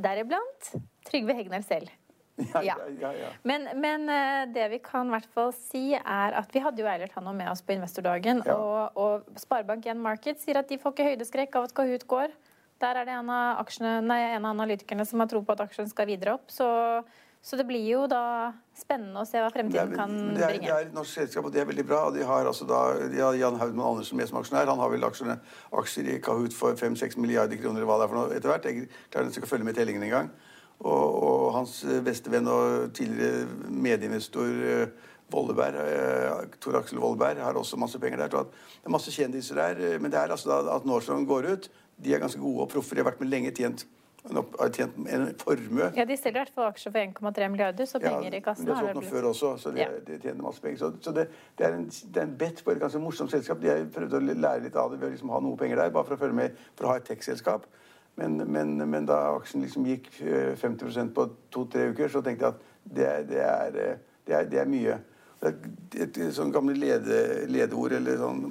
Deriblant 0.00 0.72
Trygve 1.08 1.36
Hegnar 1.36 1.66
selv. 1.66 1.92
Ja, 2.54 2.64
ja. 2.66 2.74
ja, 2.98 3.10
ja 3.14 3.28
men, 3.46 3.68
men, 3.78 4.08
eh, 4.10 4.40
det 4.50 4.64
vi 4.72 4.80
kan 4.82 5.06
i 5.06 5.12
hvert 5.14 5.28
fall 5.36 5.52
si, 5.54 5.92
er 5.94 6.34
at 6.34 6.50
vi 6.50 6.62
hadde 6.64 6.82
jo 6.82 6.88
Eilert 6.90 7.14
Hanno 7.14 7.30
med 7.36 7.46
oss 7.46 7.62
på 7.62 7.76
investordagen. 7.76 8.42
Og, 8.50 8.98
og 8.98 9.28
Sparebank1 9.38 10.00
Market 10.02 10.42
sier 10.42 10.58
at 10.58 10.66
de 10.66 10.80
får 10.82 10.96
ikke 10.96 11.06
høydeskrekk 11.12 11.60
av 11.60 11.68
at 11.68 11.76
Kahoot 11.76 12.08
går. 12.10 12.34
Der 12.82 12.98
er 12.98 13.06
det 13.06 13.14
en 13.14 13.30
av, 13.30 13.60
aksjene, 13.62 14.00
nei, 14.02 14.18
en 14.32 14.42
av 14.42 14.50
analytikerne 14.50 15.06
som 15.06 15.22
har 15.22 15.30
tro 15.30 15.44
på 15.46 15.54
at 15.54 15.62
aksjen 15.68 15.86
skal 15.90 16.10
videre 16.10 16.34
opp. 16.34 16.50
Så 16.50 16.66
så 17.44 17.58
det 17.60 17.66
blir 17.68 17.84
jo 17.84 18.06
da 18.08 18.54
spennende 18.72 19.20
å 19.20 19.26
se 19.28 19.36
hva 19.42 19.50
fremtiden 19.52 19.92
kan 19.92 20.08
bringe. 20.08 20.38
Det 20.38 20.46
er, 20.46 20.60
det 20.62 20.70
er 20.72 20.86
et 20.86 20.94
norsk 20.96 21.12
selskap, 21.18 21.44
og 21.44 21.52
det 21.52 21.60
er 21.60 21.68
veldig 21.68 21.84
bra. 21.84 21.98
De 22.14 22.24
har 22.24 22.48
altså 22.48 22.64
da, 22.68 22.78
de 23.12 23.20
har 23.20 23.36
Jan 23.36 23.58
Haudmann 23.60 23.90
Andersen 23.90 24.16
med 24.16 24.30
som 24.30 24.38
aksjonær. 24.40 24.70
Han 24.72 24.80
har 24.80 24.92
vel 24.94 25.04
aksjene, 25.04 25.36
aksjer 25.76 26.08
i 26.14 26.18
Kahoot 26.24 26.56
for 26.56 26.78
5-6 26.80 27.18
milliarder 27.20 27.60
kroner 27.60 27.82
eller 27.82 27.90
hva 27.90 27.98
det 28.00 28.06
er 28.06 28.12
for 28.14 28.20
noe 28.22 28.38
etter 28.38 28.52
hvert. 28.52 28.68
Jeg 28.70 28.88
klarer 29.12 29.28
ikke 29.28 29.44
å 29.44 29.52
følge 29.52 29.68
med 29.68 29.76
tellingen 29.76 30.06
engang. 30.08 30.30
Og, 30.84 31.04
og 31.28 31.44
hans 31.54 31.76
bestevenn 32.04 32.48
og 32.50 32.88
tidligere 32.96 33.44
medieinvestor 33.70 34.64
eh, 34.72 35.10
Volleberg, 35.32 35.76
eh, 35.84 36.56
Tor 36.64 36.80
Aksel 36.80 36.98
Volleberg 37.02 37.40
har 37.44 37.56
også 37.60 37.78
masse 37.80 38.00
penger 38.00 38.24
der. 38.24 38.32
Det 38.32 38.88
er 38.88 38.92
masse 38.96 39.12
kjendiser 39.14 39.60
der. 39.60 39.84
eh, 39.92 40.00
Men 40.00 40.12
det 40.12 40.18
er 40.20 40.32
altså 40.34 40.50
da 40.50 40.78
at 40.78 40.88
Nordstrand 40.88 41.28
går 41.28 41.50
ut. 41.52 41.68
De 42.00 42.16
er 42.16 42.24
ganske 42.24 42.40
gode 42.40 42.64
og 42.66 42.72
proffer. 42.72 42.96
De 42.96 43.04
har 43.04 43.12
vært 43.12 43.22
med 43.22 43.30
lenge, 43.30 43.52
tjent, 43.54 43.84
opp- 44.32 44.56
har 44.60 44.70
tjent 44.72 44.96
en 45.08 45.26
formue. 45.38 45.90
Ja, 45.96 46.04
De 46.04 46.16
selger 46.16 46.40
i 46.40 46.44
hvert 46.44 46.54
fall 46.54 46.70
aksjer 46.72 46.92
for 46.92 46.98
1,3 47.00 47.48
milliarder, 47.50 47.84
så 47.86 48.00
penger 48.00 48.34
i 48.34 48.40
kassen 48.40 48.66
har 48.68 48.82
de 48.82 48.92
det 48.92 48.96
blitt. 49.02 49.10
før 49.12 49.28
også, 49.30 49.50
så 49.60 49.70
de, 49.74 49.80
Ja. 49.80 49.88
de 50.06 50.18
tjener 50.18 50.42
masse 50.42 50.60
penger. 50.62 50.78
Så, 50.78 50.92
så 51.00 51.12
det, 51.14 51.28
det, 51.58 51.66
er 51.66 51.74
en, 51.74 51.84
det 51.86 52.16
er 52.16 52.22
en 52.22 52.36
bet 52.36 52.62
på 52.64 52.70
et 52.72 52.80
ganske 52.80 52.98
morsomt 53.00 53.30
selskap. 53.30 53.60
De 53.60 53.68
har 53.68 53.84
prøvd 53.84 54.12
å 54.14 54.20
lære 54.34 54.62
litt 54.62 54.76
av 54.76 54.90
det 54.90 55.00
ved 55.00 55.08
å 55.08 55.12
liksom 55.12 55.30
ha 55.30 55.40
noe 55.40 55.56
penger 55.56 55.76
der, 55.76 55.90
bare 55.90 56.04
for 56.04 56.14
å 56.16 56.18
følge 56.24 56.34
med 56.34 56.56
for 56.76 56.86
å 56.86 56.88
ha 56.88 56.96
et 56.96 57.04
tech-selskap. 57.04 57.66
Men, 58.16 58.36
men, 58.46 58.76
men 58.90 59.06
da 59.06 59.34
aksjen 59.36 59.60
liksom 59.62 59.84
gikk 59.86 60.08
eh, 60.22 60.54
50% 60.56 61.12
på 61.12 61.28
to-tre 61.50 61.88
uker, 61.90 62.08
så 62.08 62.22
tenkte 62.22 62.46
jeg 62.46 62.54
at 62.54 62.60
det, 62.84 63.06
er- 63.08 63.24
det, 63.28 63.42
er, 63.42 63.76
eh, 63.90 63.96
det, 64.26 64.34
er, 64.34 64.44
det 64.44 64.58
er 64.60 64.66
mye. 64.70 64.98
Det 65.42 65.50
er 65.98 66.04
et, 66.06 66.20
sånn 66.32 66.52
gamle 66.54 66.72
lede, 66.78 67.44
ledeord 67.50 67.92
eller 67.98 68.16
sånn, 68.16 68.44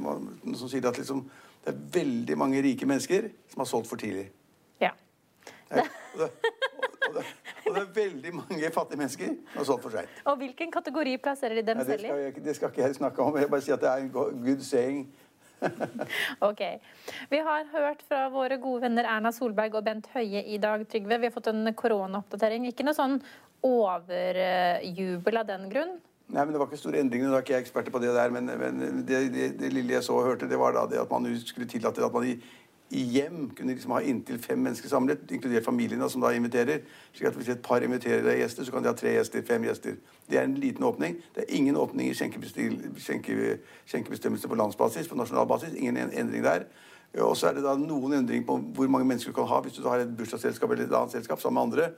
som 0.53 0.69
sier 0.69 0.85
at 0.85 0.97
liksom, 0.99 1.23
det 1.63 1.71
er 1.73 1.79
veldig 1.95 2.37
mange 2.37 2.61
rike 2.61 2.85
mennesker 2.85 3.29
som 3.49 3.63
har 3.63 3.65
solgt 3.71 3.87
for 3.89 3.97
tidlig. 3.97 4.27
Og 5.73 6.19
det, 6.19 6.29
og, 7.07 7.15
det, 7.15 7.23
og 7.65 7.75
det 7.75 7.81
er 7.81 7.89
veldig 7.95 8.31
mange 8.37 8.69
fattige 8.75 8.99
mennesker 9.01 9.33
Og 9.57 9.65
sånn 9.67 9.81
for 9.83 9.95
seg. 9.97 10.11
Og 10.29 10.37
hvilken 10.41 10.71
kategori 10.73 11.17
plasserer 11.23 11.59
de 11.59 11.65
dem 11.71 11.83
selv 11.87 12.05
i? 12.07 12.13
jeg, 12.27 12.37
det 12.45 12.55
skal 12.57 12.71
ikke 12.71 12.85
jeg 12.85 12.97
snakke 12.99 13.25
om. 13.25 13.37
Jeg 13.41 13.51
bare 13.51 13.65
sier 13.65 13.77
at 13.79 13.83
det 13.83 13.91
er 13.91 14.05
en 14.05 14.13
good 14.13 14.63
saying. 14.65 15.05
Ok. 16.49 16.61
Vi 17.31 17.39
har 17.39 17.67
hørt 17.71 18.01
fra 18.07 18.25
våre 18.33 18.57
gode 18.61 18.83
venner 18.83 19.07
Erna 19.07 19.31
Solberg 19.31 19.77
og 19.79 19.85
Bent 19.85 20.09
Høie 20.15 20.43
i 20.43 20.57
dag, 20.61 20.83
Trygve. 20.89 21.19
Vi 21.21 21.29
har 21.29 21.35
fått 21.35 21.51
en 21.53 21.67
koronaoppdatering. 21.79 22.67
Ikke 22.69 22.85
noe 22.87 22.97
sånn 22.97 23.19
overjubel 23.63 25.39
av 25.39 25.47
den 25.47 25.69
grunn? 25.71 25.93
Nei, 26.33 26.41
men 26.41 26.53
Det 26.53 26.59
var 26.61 26.69
ikke 26.69 26.81
store 26.81 26.99
endringer. 27.03 27.31
Da 27.31 27.39
er 27.39 27.45
ikke 27.45 27.55
jeg 27.55 27.65
ekspert 27.67 27.91
på 27.93 28.01
det 28.03 28.11
der, 28.15 28.33
men, 28.33 28.49
men 28.59 29.05
det, 29.07 29.23
det, 29.33 29.47
det 29.59 29.71
lille 29.73 29.97
jeg 29.97 30.05
så 30.07 30.17
og 30.17 30.27
hørte, 30.27 30.49
det 30.49 30.59
var 30.59 30.75
da 30.75 30.85
det 30.89 31.01
at 31.01 31.11
man 31.11 31.27
skulle 31.43 31.69
tillate 31.69 32.03
at 32.03 32.15
man 32.15 32.27
i, 32.27 32.37
i 32.93 33.03
hjem 33.09 33.49
kunne 33.57 33.73
liksom 33.73 33.91
ha 33.91 33.99
inntil 34.05 34.37
fem 34.41 34.59
mennesker 34.61 34.89
samlet, 34.89 35.31
inkludert 35.31 35.65
familiene 35.65 36.09
som 36.09 36.21
da 36.21 36.29
inviterer. 36.35 36.79
slik 37.13 37.27
at 37.27 37.35
Hvis 37.35 37.49
et 37.49 37.61
par 37.61 37.81
inviterer 37.81 38.37
gjester, 38.37 38.63
så 38.63 38.71
kan 38.71 38.83
de 38.83 38.87
ha 38.87 38.95
tre 38.95 39.09
gjester, 39.09 39.41
fem 39.47 39.63
gjester. 39.63 39.95
Det 40.29 40.39
er 40.39 40.43
en 40.43 40.55
liten 40.55 40.83
åpning. 40.83 41.15
Det 41.35 41.43
er 41.43 41.55
ingen 41.55 41.75
åpning 41.75 42.09
i 42.09 42.13
skjenkebestemmelse 43.85 44.47
på 44.47 44.55
landsbasis, 44.55 45.07
på 45.07 45.15
nasjonal 45.15 45.47
basis. 45.47 45.73
Ingen 45.73 45.97
endring 45.97 46.43
der. 46.43 46.63
Og 47.21 47.35
så 47.37 47.51
er 47.51 47.53
det 47.59 47.61
da 47.61 47.75
noen 47.77 48.15
endringer 48.17 48.45
på 48.47 48.55
hvor 48.73 48.87
mange 48.89 49.05
mennesker 49.05 49.29
du 49.29 49.37
kan 49.37 49.45
ha 49.51 49.59
hvis 49.61 49.75
du 49.77 49.85
har 49.85 50.01
et 50.01 50.13
bursdagsselskap 50.17 50.71
eller 50.73 50.87
et 50.87 50.95
annet 50.97 51.13
selskap 51.13 51.41
sammen 51.43 51.59
med 51.59 51.67
andre. 51.67 51.91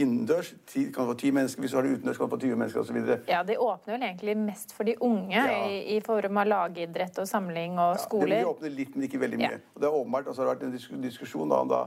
Innendørs 0.00 0.54
kan 0.72 1.04
du 1.04 1.10
få 1.10 1.16
ti 1.20 1.28
mennesker, 1.36 1.60
hvis 1.60 1.74
du 1.74 1.76
har 1.76 1.84
det 1.84 1.98
utendørs 1.98 2.16
kan 2.16 2.30
du 2.30 2.32
få 2.32 2.38
20 2.40 2.56
mennesker 2.56 2.80
osv. 2.80 3.00
Ja, 3.28 3.42
De 3.44 3.58
åpner 3.60 3.98
vel 3.98 4.06
egentlig 4.06 4.36
mest 4.40 4.72
for 4.72 4.88
de 4.88 4.94
unge 5.04 5.36
Ja. 5.36 5.58
i, 5.68 5.96
i 5.96 6.00
form 6.00 6.38
av 6.40 6.48
lagidrett 6.48 7.18
og 7.20 7.28
samling 7.28 7.76
og 7.76 7.90
Ja, 7.90 7.98
det 7.98 8.06
skoler. 8.06 8.36
vil 8.38 8.48
åpner 8.54 8.70
litt, 8.78 8.96
men 8.96 9.04
ikke 9.10 9.20
veldig 9.20 9.40
mye. 9.42 9.50
Ja. 9.58 9.60
Og 9.74 9.82
det 9.84 9.90
er 9.90 9.98
åpenbart, 9.98 10.26
altså, 10.32 10.40
det 10.40 10.48
har 10.48 10.56
vært 10.56 10.94
en 10.96 11.02
diskusjon 11.04 11.52
da, 11.52 11.58
om, 11.60 11.68
da, 11.68 11.82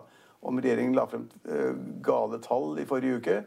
om 0.45 0.59
regjeringen 0.61 0.93
la 0.93 1.07
frem 1.09 1.25
uh, 1.49 1.71
gale 2.05 2.37
tall 2.45 2.77
i 2.77 2.85
forrige 2.85 3.17
uke. 3.17 3.39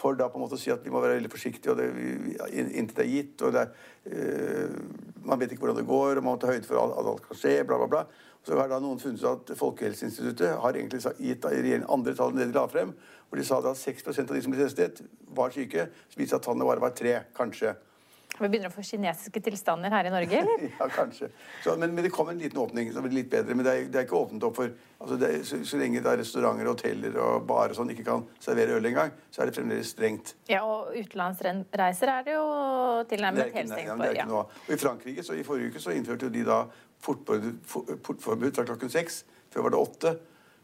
For 0.00 0.16
da 0.16 0.28
på 0.28 0.36
en 0.40 0.44
måte 0.46 0.56
å 0.56 0.60
si 0.60 0.72
at 0.72 0.80
vi 0.84 0.90
må 0.92 1.00
være 1.04 1.18
veldig 1.20 1.32
forsiktige, 1.32 1.72
og 1.72 1.78
det, 1.80 1.86
inntil 2.56 2.96
det 2.96 3.04
er 3.04 3.12
gitt. 3.12 3.42
og 3.44 3.52
det 3.52 3.66
er, 3.66 3.76
uh, 4.08 4.80
Man 5.26 5.40
vet 5.40 5.52
ikke 5.52 5.66
hvordan 5.66 5.82
det 5.82 5.86
går, 5.92 6.16
og 6.16 6.24
man 6.24 6.32
må 6.32 6.40
ta 6.40 6.48
høyde 6.54 6.64
for 6.64 6.80
at 6.80 6.96
alt 7.04 7.22
kan 7.28 7.36
skje. 7.36 7.58
bla, 7.68 7.76
bla, 7.84 7.86
bla. 7.92 8.02
Så 8.46 8.54
har 8.54 8.70
da 8.70 8.78
noen 8.78 9.00
funnet 9.02 9.24
ut 9.24 9.50
at 9.50 9.58
Folkehelseinstituttet 9.58 10.60
har 10.62 10.78
egentlig 10.78 11.02
gitt 11.18 11.46
andre 11.50 12.14
tall 12.14 12.30
enn 12.30 12.38
det 12.38 12.52
de 12.52 12.54
la 12.54 12.68
frem. 12.70 12.92
Hvor 13.26 13.40
de 13.40 13.46
sa 13.46 13.58
at 13.58 13.80
6 13.80 14.06
av 14.22 14.34
de 14.36 14.42
som 14.44 14.54
ble 14.54 14.62
testet, 14.62 15.02
var 15.34 15.50
syke. 15.50 15.88
Så 16.12 16.20
viste 16.20 16.38
at 16.38 16.46
tallene 16.46 16.68
bare 16.68 16.84
var 16.84 16.94
tre, 16.94 17.18
kanskje. 17.34 17.74
Vi 18.36 18.48
begynner 18.52 18.68
å 18.68 18.74
få 18.74 18.84
kinesiske 18.84 19.40
tilstander 19.40 19.92
her 19.92 20.08
i 20.08 20.12
Norge, 20.12 20.40
eller? 20.42 20.64
Ja, 20.80 20.88
kanskje. 20.92 21.30
Så, 21.64 21.74
men, 21.80 21.94
men 21.96 22.04
det 22.04 22.12
kom 22.14 22.28
en 22.28 22.38
liten 22.38 22.60
åpning. 22.60 22.90
så 22.92 23.00
det 23.00 23.08
blir 23.08 23.22
litt 23.22 23.30
bedre, 23.32 23.54
Men 23.56 23.64
det 23.64 23.72
er, 23.72 23.86
det 23.90 24.00
er 24.00 24.06
ikke 24.06 24.18
åpnet 24.18 24.44
opp 24.44 24.58
for 24.58 24.74
altså 24.96 25.16
det 25.20 25.28
er, 25.28 25.42
så, 25.44 25.58
så 25.68 25.80
lenge 25.80 26.00
det 26.04 26.12
er 26.12 26.20
restauranter, 26.22 26.68
hoteller 26.68 27.16
og 27.20 27.46
barer 27.48 27.76
sånn 27.76 27.90
ikke 27.92 28.04
kan 28.06 28.24
servere 28.40 28.78
øl 28.78 28.88
engang, 28.88 29.12
så 29.32 29.42
er 29.42 29.50
det 29.50 29.56
fremdeles 29.56 29.90
strengt. 29.92 30.34
Ja, 30.48 30.62
og 30.64 30.94
utenlandsreiser 30.96 32.12
er 32.12 32.26
det 32.26 32.36
jo 32.36 32.46
tilnærmet 33.10 33.56
helt 33.56 33.72
stengt 33.72 33.92
for. 33.92 34.16
Ja. 34.16 34.26
Og 34.30 34.72
I 34.72 34.80
Frankrike 34.80 35.24
så 35.26 35.36
i 35.36 35.44
forrige 35.46 35.74
uke 35.74 35.84
så 35.84 35.92
innførte 35.96 36.28
jo 36.28 36.32
de 36.32 36.44
da 36.48 36.62
portforbud, 37.06 37.52
for- 37.64 37.96
portforbud 38.06 38.54
fra 38.58 38.64
klokken 38.68 38.90
seks. 38.92 39.22
Før 39.54 39.62
var 39.68 39.74
det 39.76 39.78
åtte. 39.78 40.16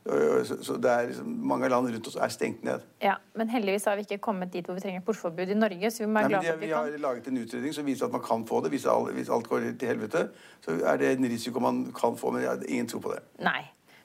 Øh, 0.06 0.44
Så, 0.44 0.74
det 0.82 0.90
er 0.90 1.06
liksom, 1.06 1.26
mange 1.46 1.68
land 1.70 1.86
rundt 1.94 2.06
oss 2.10 2.16
er 2.18 2.28
stengt 2.34 2.64
ned. 2.66 2.80
Ja, 3.02 3.14
Men 3.38 3.48
heldigvis 3.48 3.84
har 3.86 3.94
vi 3.96 4.02
ikke 4.02 4.18
kommet 4.18 4.50
dit 4.52 4.66
hvor 4.66 4.74
vi 4.74 4.80
trenger 4.82 5.00
portforbud 5.06 5.48
i 5.48 5.54
Norge. 5.54 5.90
så 5.90 6.02
vi 6.02 6.06
må 6.10 6.18
være 6.18 6.28
Nei, 6.28 6.40
glad 6.40 6.44
for 6.46 6.52
at 6.52 6.60
vi 6.60 6.66
vi 6.66 6.72
har 6.72 6.98
laget 6.98 7.28
en 7.30 7.38
utredning 7.38 7.74
som 7.74 7.86
viser 7.86 8.06
at 8.06 8.12
man 8.12 8.20
kan 8.22 8.42
få 8.46 8.60
det. 8.64 8.70
Hvis, 8.74 8.86
alt, 8.86 9.12
hvis 9.14 9.30
alt 9.30 9.46
går 9.48 9.60
til 9.78 9.88
helvete, 9.88 10.24
så 10.60 10.70
er 10.84 10.96
det 10.96 11.12
en 11.18 11.24
risiko 11.30 11.60
man 11.60 11.84
kan 11.94 12.16
få. 12.16 12.30
Men 12.32 12.42
jeg- 12.42 12.64
ingen 12.68 12.88
tror 12.88 13.00
på 13.00 13.12
det. 13.14 13.22
Nei. 13.44 13.62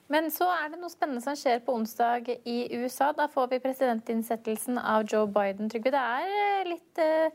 Men 0.09 0.29
så 0.31 0.45
er 0.45 0.69
det 0.71 0.79
noe 0.79 0.89
spennende 0.89 1.21
som 1.23 1.33
skjer 1.35 1.59
på 1.65 1.73
onsdag 1.75 2.29
i 2.45 2.69
USA. 2.77 3.11
Da 3.11 3.25
får 3.27 3.49
vi 3.49 3.59
presidentinnsettelsen 3.59 4.77
av 4.77 5.03
Joe 5.13 5.27
Biden. 5.27 5.69
Trygve, 5.69 5.91
det 5.91 5.99
er 5.99 6.61
eh, 6.61 6.69
litt 6.69 6.97
eh, 7.01 7.29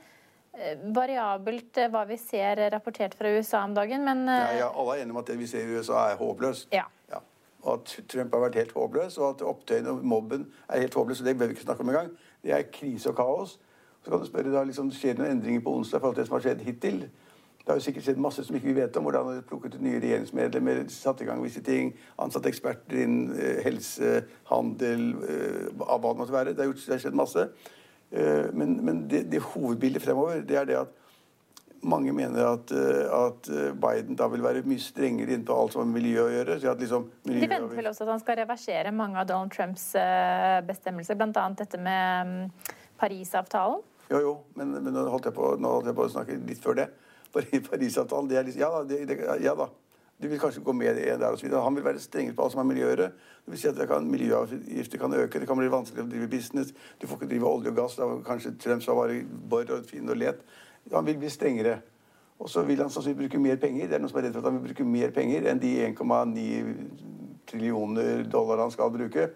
variabelt 0.94 1.78
eh, 1.80 1.88
hva 1.92 2.02
vi 2.08 2.18
ser 2.20 2.60
rapportert 2.74 3.14
fra 3.16 3.30
USA 3.32 3.62
om 3.64 3.74
dagen, 3.74 4.04
men 4.04 4.26
Ja, 4.28 4.40
eh, 4.50 4.58
ja, 4.58 4.68
alle 4.68 4.98
er 4.98 5.02
enige 5.02 5.16
om 5.16 5.22
at 5.22 5.30
det 5.32 5.38
vi 5.38 5.46
ser 5.46 5.64
i 5.64 5.78
USA, 5.78 6.10
er 6.10 6.20
håpløst. 6.20 6.68
Ja. 6.72 6.88
Og 7.62 7.74
at 7.78 7.92
Trump 8.10 8.32
har 8.34 8.40
vært 8.42 8.56
helt 8.58 8.72
håpløs, 8.74 9.18
og 9.18 9.28
at 9.28 9.42
opptøyene 9.46 9.92
og 9.92 10.04
mobben 10.04 10.48
er 10.68 10.80
helt 10.80 10.94
håpløs. 10.94 11.20
og 11.20 11.26
Det 11.26 11.38
bør 11.38 11.46
vi 11.46 11.54
ikke 11.54 11.62
snakke 11.62 11.80
om 11.80 11.88
engang. 11.88 12.08
Det 12.42 12.52
er 12.52 12.62
krise 12.72 13.10
og 13.10 13.16
kaos. 13.16 13.60
Så 14.02 14.10
kan 14.10 14.18
du 14.18 14.26
spørre, 14.26 14.52
da, 14.52 14.64
liksom, 14.64 14.90
Skjer 14.90 15.14
det 15.14 15.22
noen 15.22 15.36
endringer 15.36 15.62
på 15.62 15.74
onsdag 15.76 15.98
i 15.98 16.00
forhold 16.00 16.16
til 16.16 16.22
det 16.22 16.28
som 16.28 16.34
har 16.34 16.42
skjedd 16.42 16.64
hittil? 16.66 16.98
Det 17.62 17.70
har 17.70 17.78
jo 17.78 17.84
sikkert 17.84 18.04
skjedd 18.08 18.18
masse 18.18 18.44
som 18.44 18.56
ikke 18.58 18.66
vi 18.66 18.74
vet 18.80 18.96
om. 18.96 19.04
Hvordan 19.06 19.28
har 19.28 19.38
de 19.38 19.44
plukket 19.46 19.76
ut 19.76 19.84
nye 19.84 20.00
regjeringsmedlemmer, 20.02 20.82
satt 20.90 21.22
i 21.22 21.28
gang 21.28 21.42
visse 21.44 21.62
ting, 21.62 21.92
ansatt 22.18 22.48
eksperter 22.50 23.04
innen 23.04 23.36
eh, 23.38 23.62
helse, 23.62 24.24
handel, 24.50 25.04
eh, 25.22 25.70
hva 25.78 26.00
det 26.02 26.16
måtte 26.18 26.34
være. 26.34 26.56
Det 26.56 26.64
har, 26.64 26.72
gjort, 26.72 26.82
det 26.86 26.96
har 26.96 27.04
skjedd 27.04 27.20
masse. 27.22 27.46
Eh, 28.12 28.50
men 28.52 28.76
men 28.84 29.06
det, 29.08 29.24
det 29.32 29.40
hovedbildet 29.40 30.02
fremover, 30.04 30.42
det 30.44 30.58
er 30.58 30.68
det 30.68 30.76
at 30.82 30.98
mange 31.82 32.12
mener 32.14 32.44
at, 32.46 32.70
eh, 32.70 33.06
at 33.16 33.48
eh, 33.50 33.70
Biden 33.74 34.18
da 34.18 34.28
vil 34.30 34.44
være 34.44 34.62
mye 34.68 34.82
strengere 34.82 35.32
inn 35.34 35.46
på 35.48 35.56
alt 35.56 35.72
som 35.74 35.82
har 35.82 35.88
med 35.88 36.02
miljø 36.02 36.26
å 36.26 36.30
gjøre. 36.30 36.58
Liksom 36.60 37.08
de 37.24 37.38
venter 37.40 37.72
vel 37.72 37.90
også 37.90 38.04
at 38.04 38.12
han 38.12 38.22
skal 38.22 38.38
reversere 38.42 38.92
mange 38.94 39.18
av 39.18 39.30
Donald 39.30 39.54
Trumps 39.54 39.88
bestemmelser, 40.68 41.18
bl.a. 41.18 41.46
dette 41.58 41.80
med 41.80 42.28
mm, 42.28 42.74
Parisavtalen. 43.00 43.80
Jo, 44.12 44.20
jo, 44.20 44.34
men, 44.60 44.76
men 44.76 44.92
nå, 44.92 45.06
holdt 45.08 45.30
jeg 45.30 45.36
på, 45.38 45.54
nå 45.56 45.76
holdt 45.78 45.88
jeg 45.88 45.96
på 45.96 46.04
å 46.04 46.12
snakke 46.12 46.36
litt 46.50 46.60
før 46.62 46.82
det. 46.82 46.90
Parisavtalen, 47.32 48.28
det 48.28 48.38
er 48.38 48.50
liksom 48.50 48.66
Ja 48.66 48.74
da. 48.74 48.84
Det, 48.86 49.00
det, 49.08 49.18
ja, 49.40 49.56
da. 49.56 49.70
Du 50.22 50.28
vil 50.28 50.38
kanskje 50.38 50.62
gå 50.62 50.72
med 50.72 50.96
det 50.96 51.20
der 51.20 51.36
videre. 51.42 51.62
Han 51.62 51.74
vil 51.74 51.84
være 51.84 52.00
strengere 52.00 52.34
på 52.34 52.44
alt 52.44 52.52
som 52.52 52.58
har 52.58 52.64
med. 52.64 52.76
Det 52.76 53.12
vil 53.46 53.58
si 53.58 53.68
at 53.68 53.76
det 53.76 53.88
kan, 53.88 54.10
Miljøavgifter 54.10 54.98
kan 54.98 55.14
øke, 55.14 55.40
det 55.40 55.48
kan 55.48 55.58
bli 55.58 55.70
vanskelig 55.70 56.04
å 56.04 56.10
drive 56.10 56.28
business. 56.30 56.74
Du 57.00 57.06
får 57.06 57.16
ikke 57.16 57.30
drive 57.32 57.48
olje 57.48 57.72
og 57.72 57.76
gass. 57.76 57.96
Da 57.98 58.06
kanskje 58.26 58.54
Trump 58.62 58.82
skal 58.82 58.94
bare 58.94 59.24
bor 59.50 59.72
og 59.74 59.88
fin 59.88 60.08
og 60.08 60.16
let. 60.16 60.44
Han 60.92 61.06
vil 61.06 61.18
bli 61.18 61.30
strengere. 61.30 61.80
Og 62.38 62.50
så 62.50 62.62
vil 62.66 62.78
han 62.78 62.90
sannsynligvis 62.90 63.28
bruke 63.28 63.42
mer 63.42 63.56
penger. 63.56 63.86
Det 63.86 63.94
er 63.94 64.02
noen 64.02 64.10
som 64.10 64.18
er 64.18 64.28
redd 64.28 64.36
for 64.36 64.42
at 64.42 64.50
han 64.50 64.60
vil 64.60 64.68
bruke 64.68 64.86
mer 64.86 65.10
penger 65.14 65.48
enn 65.50 65.62
de 65.62 65.72
1,9 65.86 66.46
trillioner 67.50 68.22
dollar 68.30 68.62
han 68.62 68.70
skal 68.70 68.90
bruke 68.94 69.28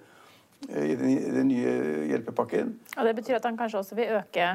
eh, 0.68 0.86
i 0.90 0.96
den 0.96 1.50
nye 1.50 1.74
hjelpepakken. 2.10 2.76
Og 2.96 3.06
det 3.06 3.14
betyr 3.18 3.38
at 3.38 3.46
han 3.46 3.58
kanskje 3.58 3.82
også 3.82 3.98
vil 3.98 4.16
øke 4.18 4.48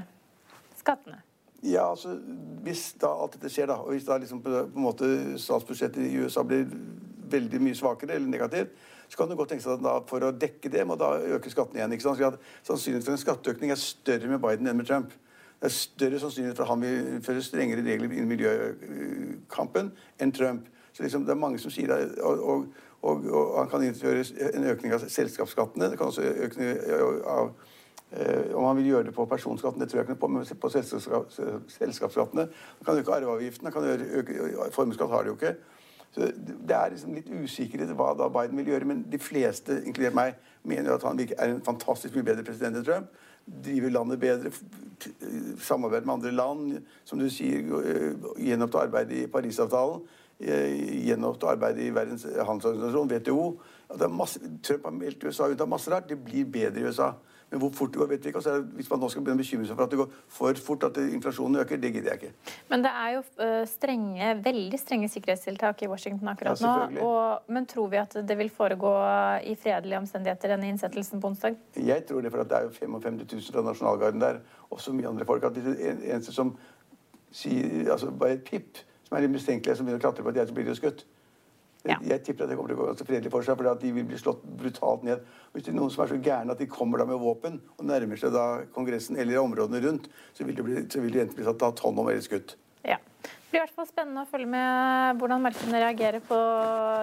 skattene. 0.79 1.21
Ja, 1.63 1.91
altså, 1.91 2.17
Hvis 2.65 2.93
da 3.01 3.11
alt 3.13 3.35
dette 3.37 3.49
skjer, 3.53 3.69
da, 3.69 3.79
og 3.81 3.93
hvis 3.93 4.05
da 4.05 4.17
liksom 4.21 4.41
på, 4.41 4.49
på 4.49 4.79
en 4.79 4.85
måte 4.85 5.07
statsbudsjettet 5.41 6.03
i 6.05 6.17
USA 6.21 6.43
blir 6.45 6.65
veldig 7.31 7.61
mye 7.61 7.77
svakere 7.77 8.17
eller 8.17 8.29
negativt, 8.29 8.73
så 9.09 9.17
kan 9.17 9.29
du 9.29 9.35
godt 9.35 9.49
tenke 9.51 9.63
seg 9.63 9.75
at 9.75 9.83
da 9.83 9.97
for 10.07 10.23
å 10.23 10.31
dekke 10.31 10.69
det 10.71 10.85
må 10.87 10.95
da 10.99 11.15
øke 11.35 11.51
skattene 11.51 11.81
igjen. 11.81 11.95
ikke 11.97 12.05
sant? 12.05 12.21
Så 12.63 12.71
Sannsynligheten 12.71 13.09
for 13.09 13.17
en 13.17 13.23
skatteøkning 13.25 13.73
er 13.73 13.81
større 13.81 14.29
med 14.31 14.39
Biden 14.43 14.69
enn 14.71 14.77
med 14.79 14.87
Trump. 14.87 15.11
Det 15.61 15.67
er 15.67 15.73
større 15.75 16.19
sannsynlighet 16.21 16.57
for 16.57 16.65
at 16.65 16.71
han 16.71 16.81
vil 16.81 17.09
innføre 17.15 17.41
strengere 17.45 17.83
regler 17.85 18.13
i 18.17 18.23
miljøkampen 18.25 19.91
enn 20.17 20.31
Trump. 20.33 20.69
Så 20.93 21.03
liksom, 21.03 21.25
det 21.27 21.35
er 21.35 21.41
mange 21.43 21.59
som 21.59 21.73
sier 21.73 21.91
det. 21.91 22.15
Og, 22.23 22.39
og, 22.39 22.63
og, 23.01 23.27
og 23.29 23.51
han 23.59 23.69
kan 23.69 23.83
innføre 23.85 24.23
en 24.47 24.69
økning 24.71 24.95
av 24.95 25.05
selskapsskattene. 25.05 25.91
Det 25.91 25.99
kan 25.99 26.09
også 26.09 26.25
økning 26.47 26.71
av 27.29 27.51
om 28.55 28.65
han 28.67 28.75
vil 28.77 28.89
gjøre 28.91 29.07
det 29.07 29.13
på 29.15 29.25
personskatten, 29.31 29.79
det 29.79 29.87
tror 29.89 30.01
jeg 30.01 30.07
ikke 30.09 30.15
noe 30.17 30.21
på, 30.23 30.27
men 30.35 30.61
på 30.63 30.69
selskap, 30.73 31.29
selskapsskattene. 31.71 32.47
Han 32.81 32.85
kan 32.89 32.99
øke 32.99 33.13
arveavgiften, 33.15 33.69
han 33.69 33.75
kan 33.75 33.87
øke, 34.19 34.71
formuesskatt 34.75 35.13
har 35.13 35.23
de 35.23 35.31
jo 35.31 35.37
ikke. 35.39 35.53
Så 36.11 36.27
det 36.35 36.75
er 36.75 36.91
liksom 36.91 37.13
litt 37.15 37.29
usikkerhet 37.31 37.93
hva 37.95 38.09
da 38.19 38.27
Biden 38.27 38.59
vil 38.59 38.73
gjøre, 38.73 38.89
men 38.89 39.05
de 39.07 39.19
fleste, 39.21 39.77
inkludert 39.87 40.17
meg, 40.17 40.33
mener 40.67 40.97
at 40.97 41.05
han 41.07 41.19
er 41.23 41.45
en 41.45 41.61
fantastisk 41.63 42.17
mye 42.17 42.27
bedre 42.27 42.43
president 42.43 42.81
enn 42.81 42.83
Trump. 42.87 43.13
Driver 43.47 43.93
landet 43.95 44.19
bedre, 44.19 44.51
f- 44.51 45.77
med 45.79 46.11
andre 46.11 46.31
land, 46.35 46.81
som 47.07 47.17
du 47.19 47.29
sier, 47.31 47.63
gjenoppta 48.37 48.83
arbeidet 48.83 49.23
i 49.23 49.29
Parisavtalen, 49.31 50.03
gjenoppta 50.41 51.53
arbeidet 51.55 51.87
i 51.87 51.93
Verdens 51.95 52.27
handelsorganisasjon, 52.27 53.09
WTO. 53.15 53.47
Trump 54.67 54.85
har 54.85 54.95
meldt 54.99 55.23
USA 55.23 55.47
ut 55.47 55.61
av 55.61 55.69
masse 55.71 55.91
rart. 55.91 56.09
Det 56.09 56.19
blir 56.19 56.45
bedre 56.45 56.81
i 56.83 56.91
USA. 56.91 57.13
Men 57.51 57.59
hvor 57.59 57.71
fort 57.75 57.91
det 57.91 57.99
går, 57.99 58.07
vet 58.13 58.25
vi 58.25 58.31
ikke. 58.31 58.39
Og 58.39 58.43
så 58.45 58.53
det, 58.55 58.67
hvis 58.79 58.89
man 58.89 59.01
nå 59.03 59.09
skal 59.11 59.23
begynne 59.25 59.41
å 59.41 59.43
bekymre 59.43 59.67
seg 59.67 59.75
for 59.75 59.83
at 59.83 59.91
det 59.91 59.99
går 59.99 60.11
for 60.31 60.59
fort, 60.65 60.85
at 60.87 60.99
inflasjonen 61.03 61.59
øker, 61.61 61.81
det 61.83 61.89
gidder 61.91 62.13
jeg 62.13 62.21
ikke. 62.21 62.53
Men 62.71 62.85
det 62.85 62.91
er 63.01 63.09
jo 63.17 63.23
uh, 63.41 63.63
strenge, 63.67 64.29
veldig 64.45 64.79
strenge 64.79 65.09
sikkerhetstiltak 65.11 65.83
i 65.83 65.89
Washington 65.91 66.31
akkurat 66.31 66.63
Ja, 66.63 66.75
nå. 66.91 67.03
Og, 67.03 67.51
men 67.51 67.67
tror 67.67 67.91
vi 67.91 67.99
at 67.99 68.15
det 68.27 68.37
vil 68.39 68.51
foregå 68.55 68.93
i 69.43 69.57
fredelige 69.59 69.99
omstendigheter, 69.99 70.55
denne 70.55 70.71
innsettelsen 70.71 71.19
på 71.19 71.33
onsdag? 71.33 71.59
Jeg 71.75 72.05
tror 72.07 72.23
det, 72.23 72.31
for 72.31 72.47
det 72.47 72.61
er 72.61 72.69
jo 72.69 72.75
55 72.77 73.19
000 73.25 73.49
fra 73.51 73.65
Nasjonalgarden 73.67 74.23
der, 74.23 74.39
og 74.71 74.79
så 74.79 74.95
mye 74.95 75.11
andre 75.11 75.27
folk. 75.27 75.43
at 75.43 75.59
det 75.59 75.75
eneste 75.83 76.31
som 76.31 76.55
sier, 77.31 77.91
altså 77.91 78.11
Bare 78.11 78.39
et 78.39 78.47
pip 78.47 78.79
som 79.07 79.17
er 79.17 79.25
litt 79.25 79.35
mistenkelig, 79.35 79.75
som 79.75 79.87
begynner 79.87 79.99
å 79.99 80.07
klatre 80.07 80.23
på 80.23 80.31
et 80.31 80.39
gjerde, 80.39 80.53
så 80.53 80.55
blir 80.55 80.69
de 80.69 80.71
jo 80.71 80.79
skutt. 80.79 81.03
Ja. 81.89 81.97
Jeg 82.05 82.21
tipper 82.21 82.45
at 82.45 82.51
det 82.51 82.57
kommer 82.59 82.69
til 82.69 82.77
å 82.77 82.81
gå 82.83 82.87
ganske 82.91 83.05
fredelig 83.07 83.31
for 83.33 83.45
seg, 83.45 83.57
for 83.57 83.81
de 83.81 83.91
vil 83.95 84.05
bli 84.05 84.17
slått 84.19 84.43
brutalt 84.59 85.05
ned. 85.07 85.23
Hvis 85.51 85.65
det 85.65 85.71
er 85.73 85.77
noen 85.79 85.93
som 85.93 86.03
er 86.05 86.11
så 86.11 86.19
gærne 86.21 86.53
at 86.53 86.61
de 86.61 86.69
kommer 86.69 87.01
da 87.01 87.07
med 87.09 87.21
våpen 87.21 87.57
og 87.77 87.85
nærmer 87.89 88.19
seg 88.21 88.35
da 88.35 88.45
Kongressen 88.75 89.17
eller 89.17 89.41
områdene 89.41 89.81
rundt, 89.87 90.09
så 90.37 90.45
vil 90.45 90.57
de, 90.57 90.65
bli, 90.67 90.83
så 90.85 91.01
vil 91.01 91.15
de 91.15 91.23
enten 91.25 91.39
bli 91.39 91.47
tatt 91.49 91.81
hånd 91.81 92.01
om 92.01 92.11
eller 92.11 92.21
skutt. 92.25 92.53
Ja. 92.85 92.99
Det 93.21 93.57
blir 93.57 93.63
i 93.63 93.65
hvert 93.65 93.79
fall 93.81 93.89
spennende 93.89 94.23
å 94.23 94.29
følge 94.29 94.51
med 94.53 95.21
hvordan 95.21 95.41
markedene 95.43 95.81
reagerer 95.81 96.23
på 96.23 96.37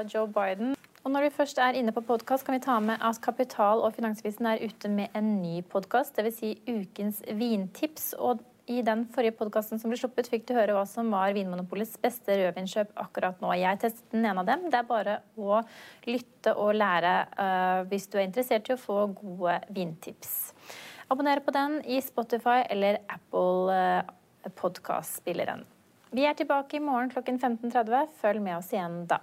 Joe 0.09 0.31
Biden. 0.33 0.77
Og 1.05 1.13
når 1.15 1.27
vi 1.27 1.35
først 1.37 1.59
er 1.63 1.77
inne 1.79 1.93
på 1.95 2.03
podkast, 2.07 2.45
kan 2.47 2.57
vi 2.57 2.63
ta 2.65 2.79
med 2.85 3.03
at 3.05 3.21
Kapital 3.25 3.83
og 3.85 3.95
Finansvisen 3.97 4.47
er 4.51 4.63
ute 4.63 4.91
med 4.93 5.15
en 5.19 5.35
ny 5.43 5.61
podkast, 5.63 6.17
dvs. 6.19 6.39
Si 6.39 6.55
ukens 6.69 7.23
vintips. 7.39 8.13
og 8.19 8.43
i 8.69 8.83
den 8.85 9.05
forrige 9.15 9.37
podkasten 9.39 9.81
som 9.81 9.93
ble 9.93 9.99
sluppet, 10.01 10.29
fikk 10.31 10.45
du 10.49 10.55
høre 10.57 10.75
hva 10.77 10.85
som 10.89 11.09
var 11.13 11.33
Vinmonopolets 11.37 11.97
beste 12.03 12.37
rødvinkjøp 12.37 12.93
akkurat 13.01 13.41
nå. 13.43 13.53
Jeg 13.57 13.81
testet 13.83 14.15
den 14.15 14.27
ene 14.29 14.45
av 14.45 14.51
dem. 14.51 14.67
Det 14.73 14.81
er 14.81 14.89
bare 14.89 15.17
å 15.41 15.63
lytte 16.09 16.55
og 16.55 16.75
lære 16.77 17.15
uh, 17.39 17.81
hvis 17.89 18.09
du 18.13 18.19
er 18.19 18.27
interessert 18.27 18.69
i 18.69 18.77
å 18.77 18.81
få 18.81 19.01
gode 19.17 19.59
vintips. 19.75 20.37
Abonner 21.09 21.41
på 21.45 21.55
den 21.57 21.81
i 21.89 22.01
Spotify 22.05 22.61
eller 22.69 23.01
Apple 23.09 23.75
uh, 23.75 24.51
podkastspilleren. 24.61 25.65
Vi 26.13 26.25
er 26.25 26.37
tilbake 26.37 26.79
i 26.79 26.85
morgen 26.85 27.13
klokken 27.13 27.41
15.30. 27.41 28.13
Følg 28.21 28.45
med 28.45 28.61
oss 28.61 28.73
igjen 28.73 29.03
da. 29.09 29.23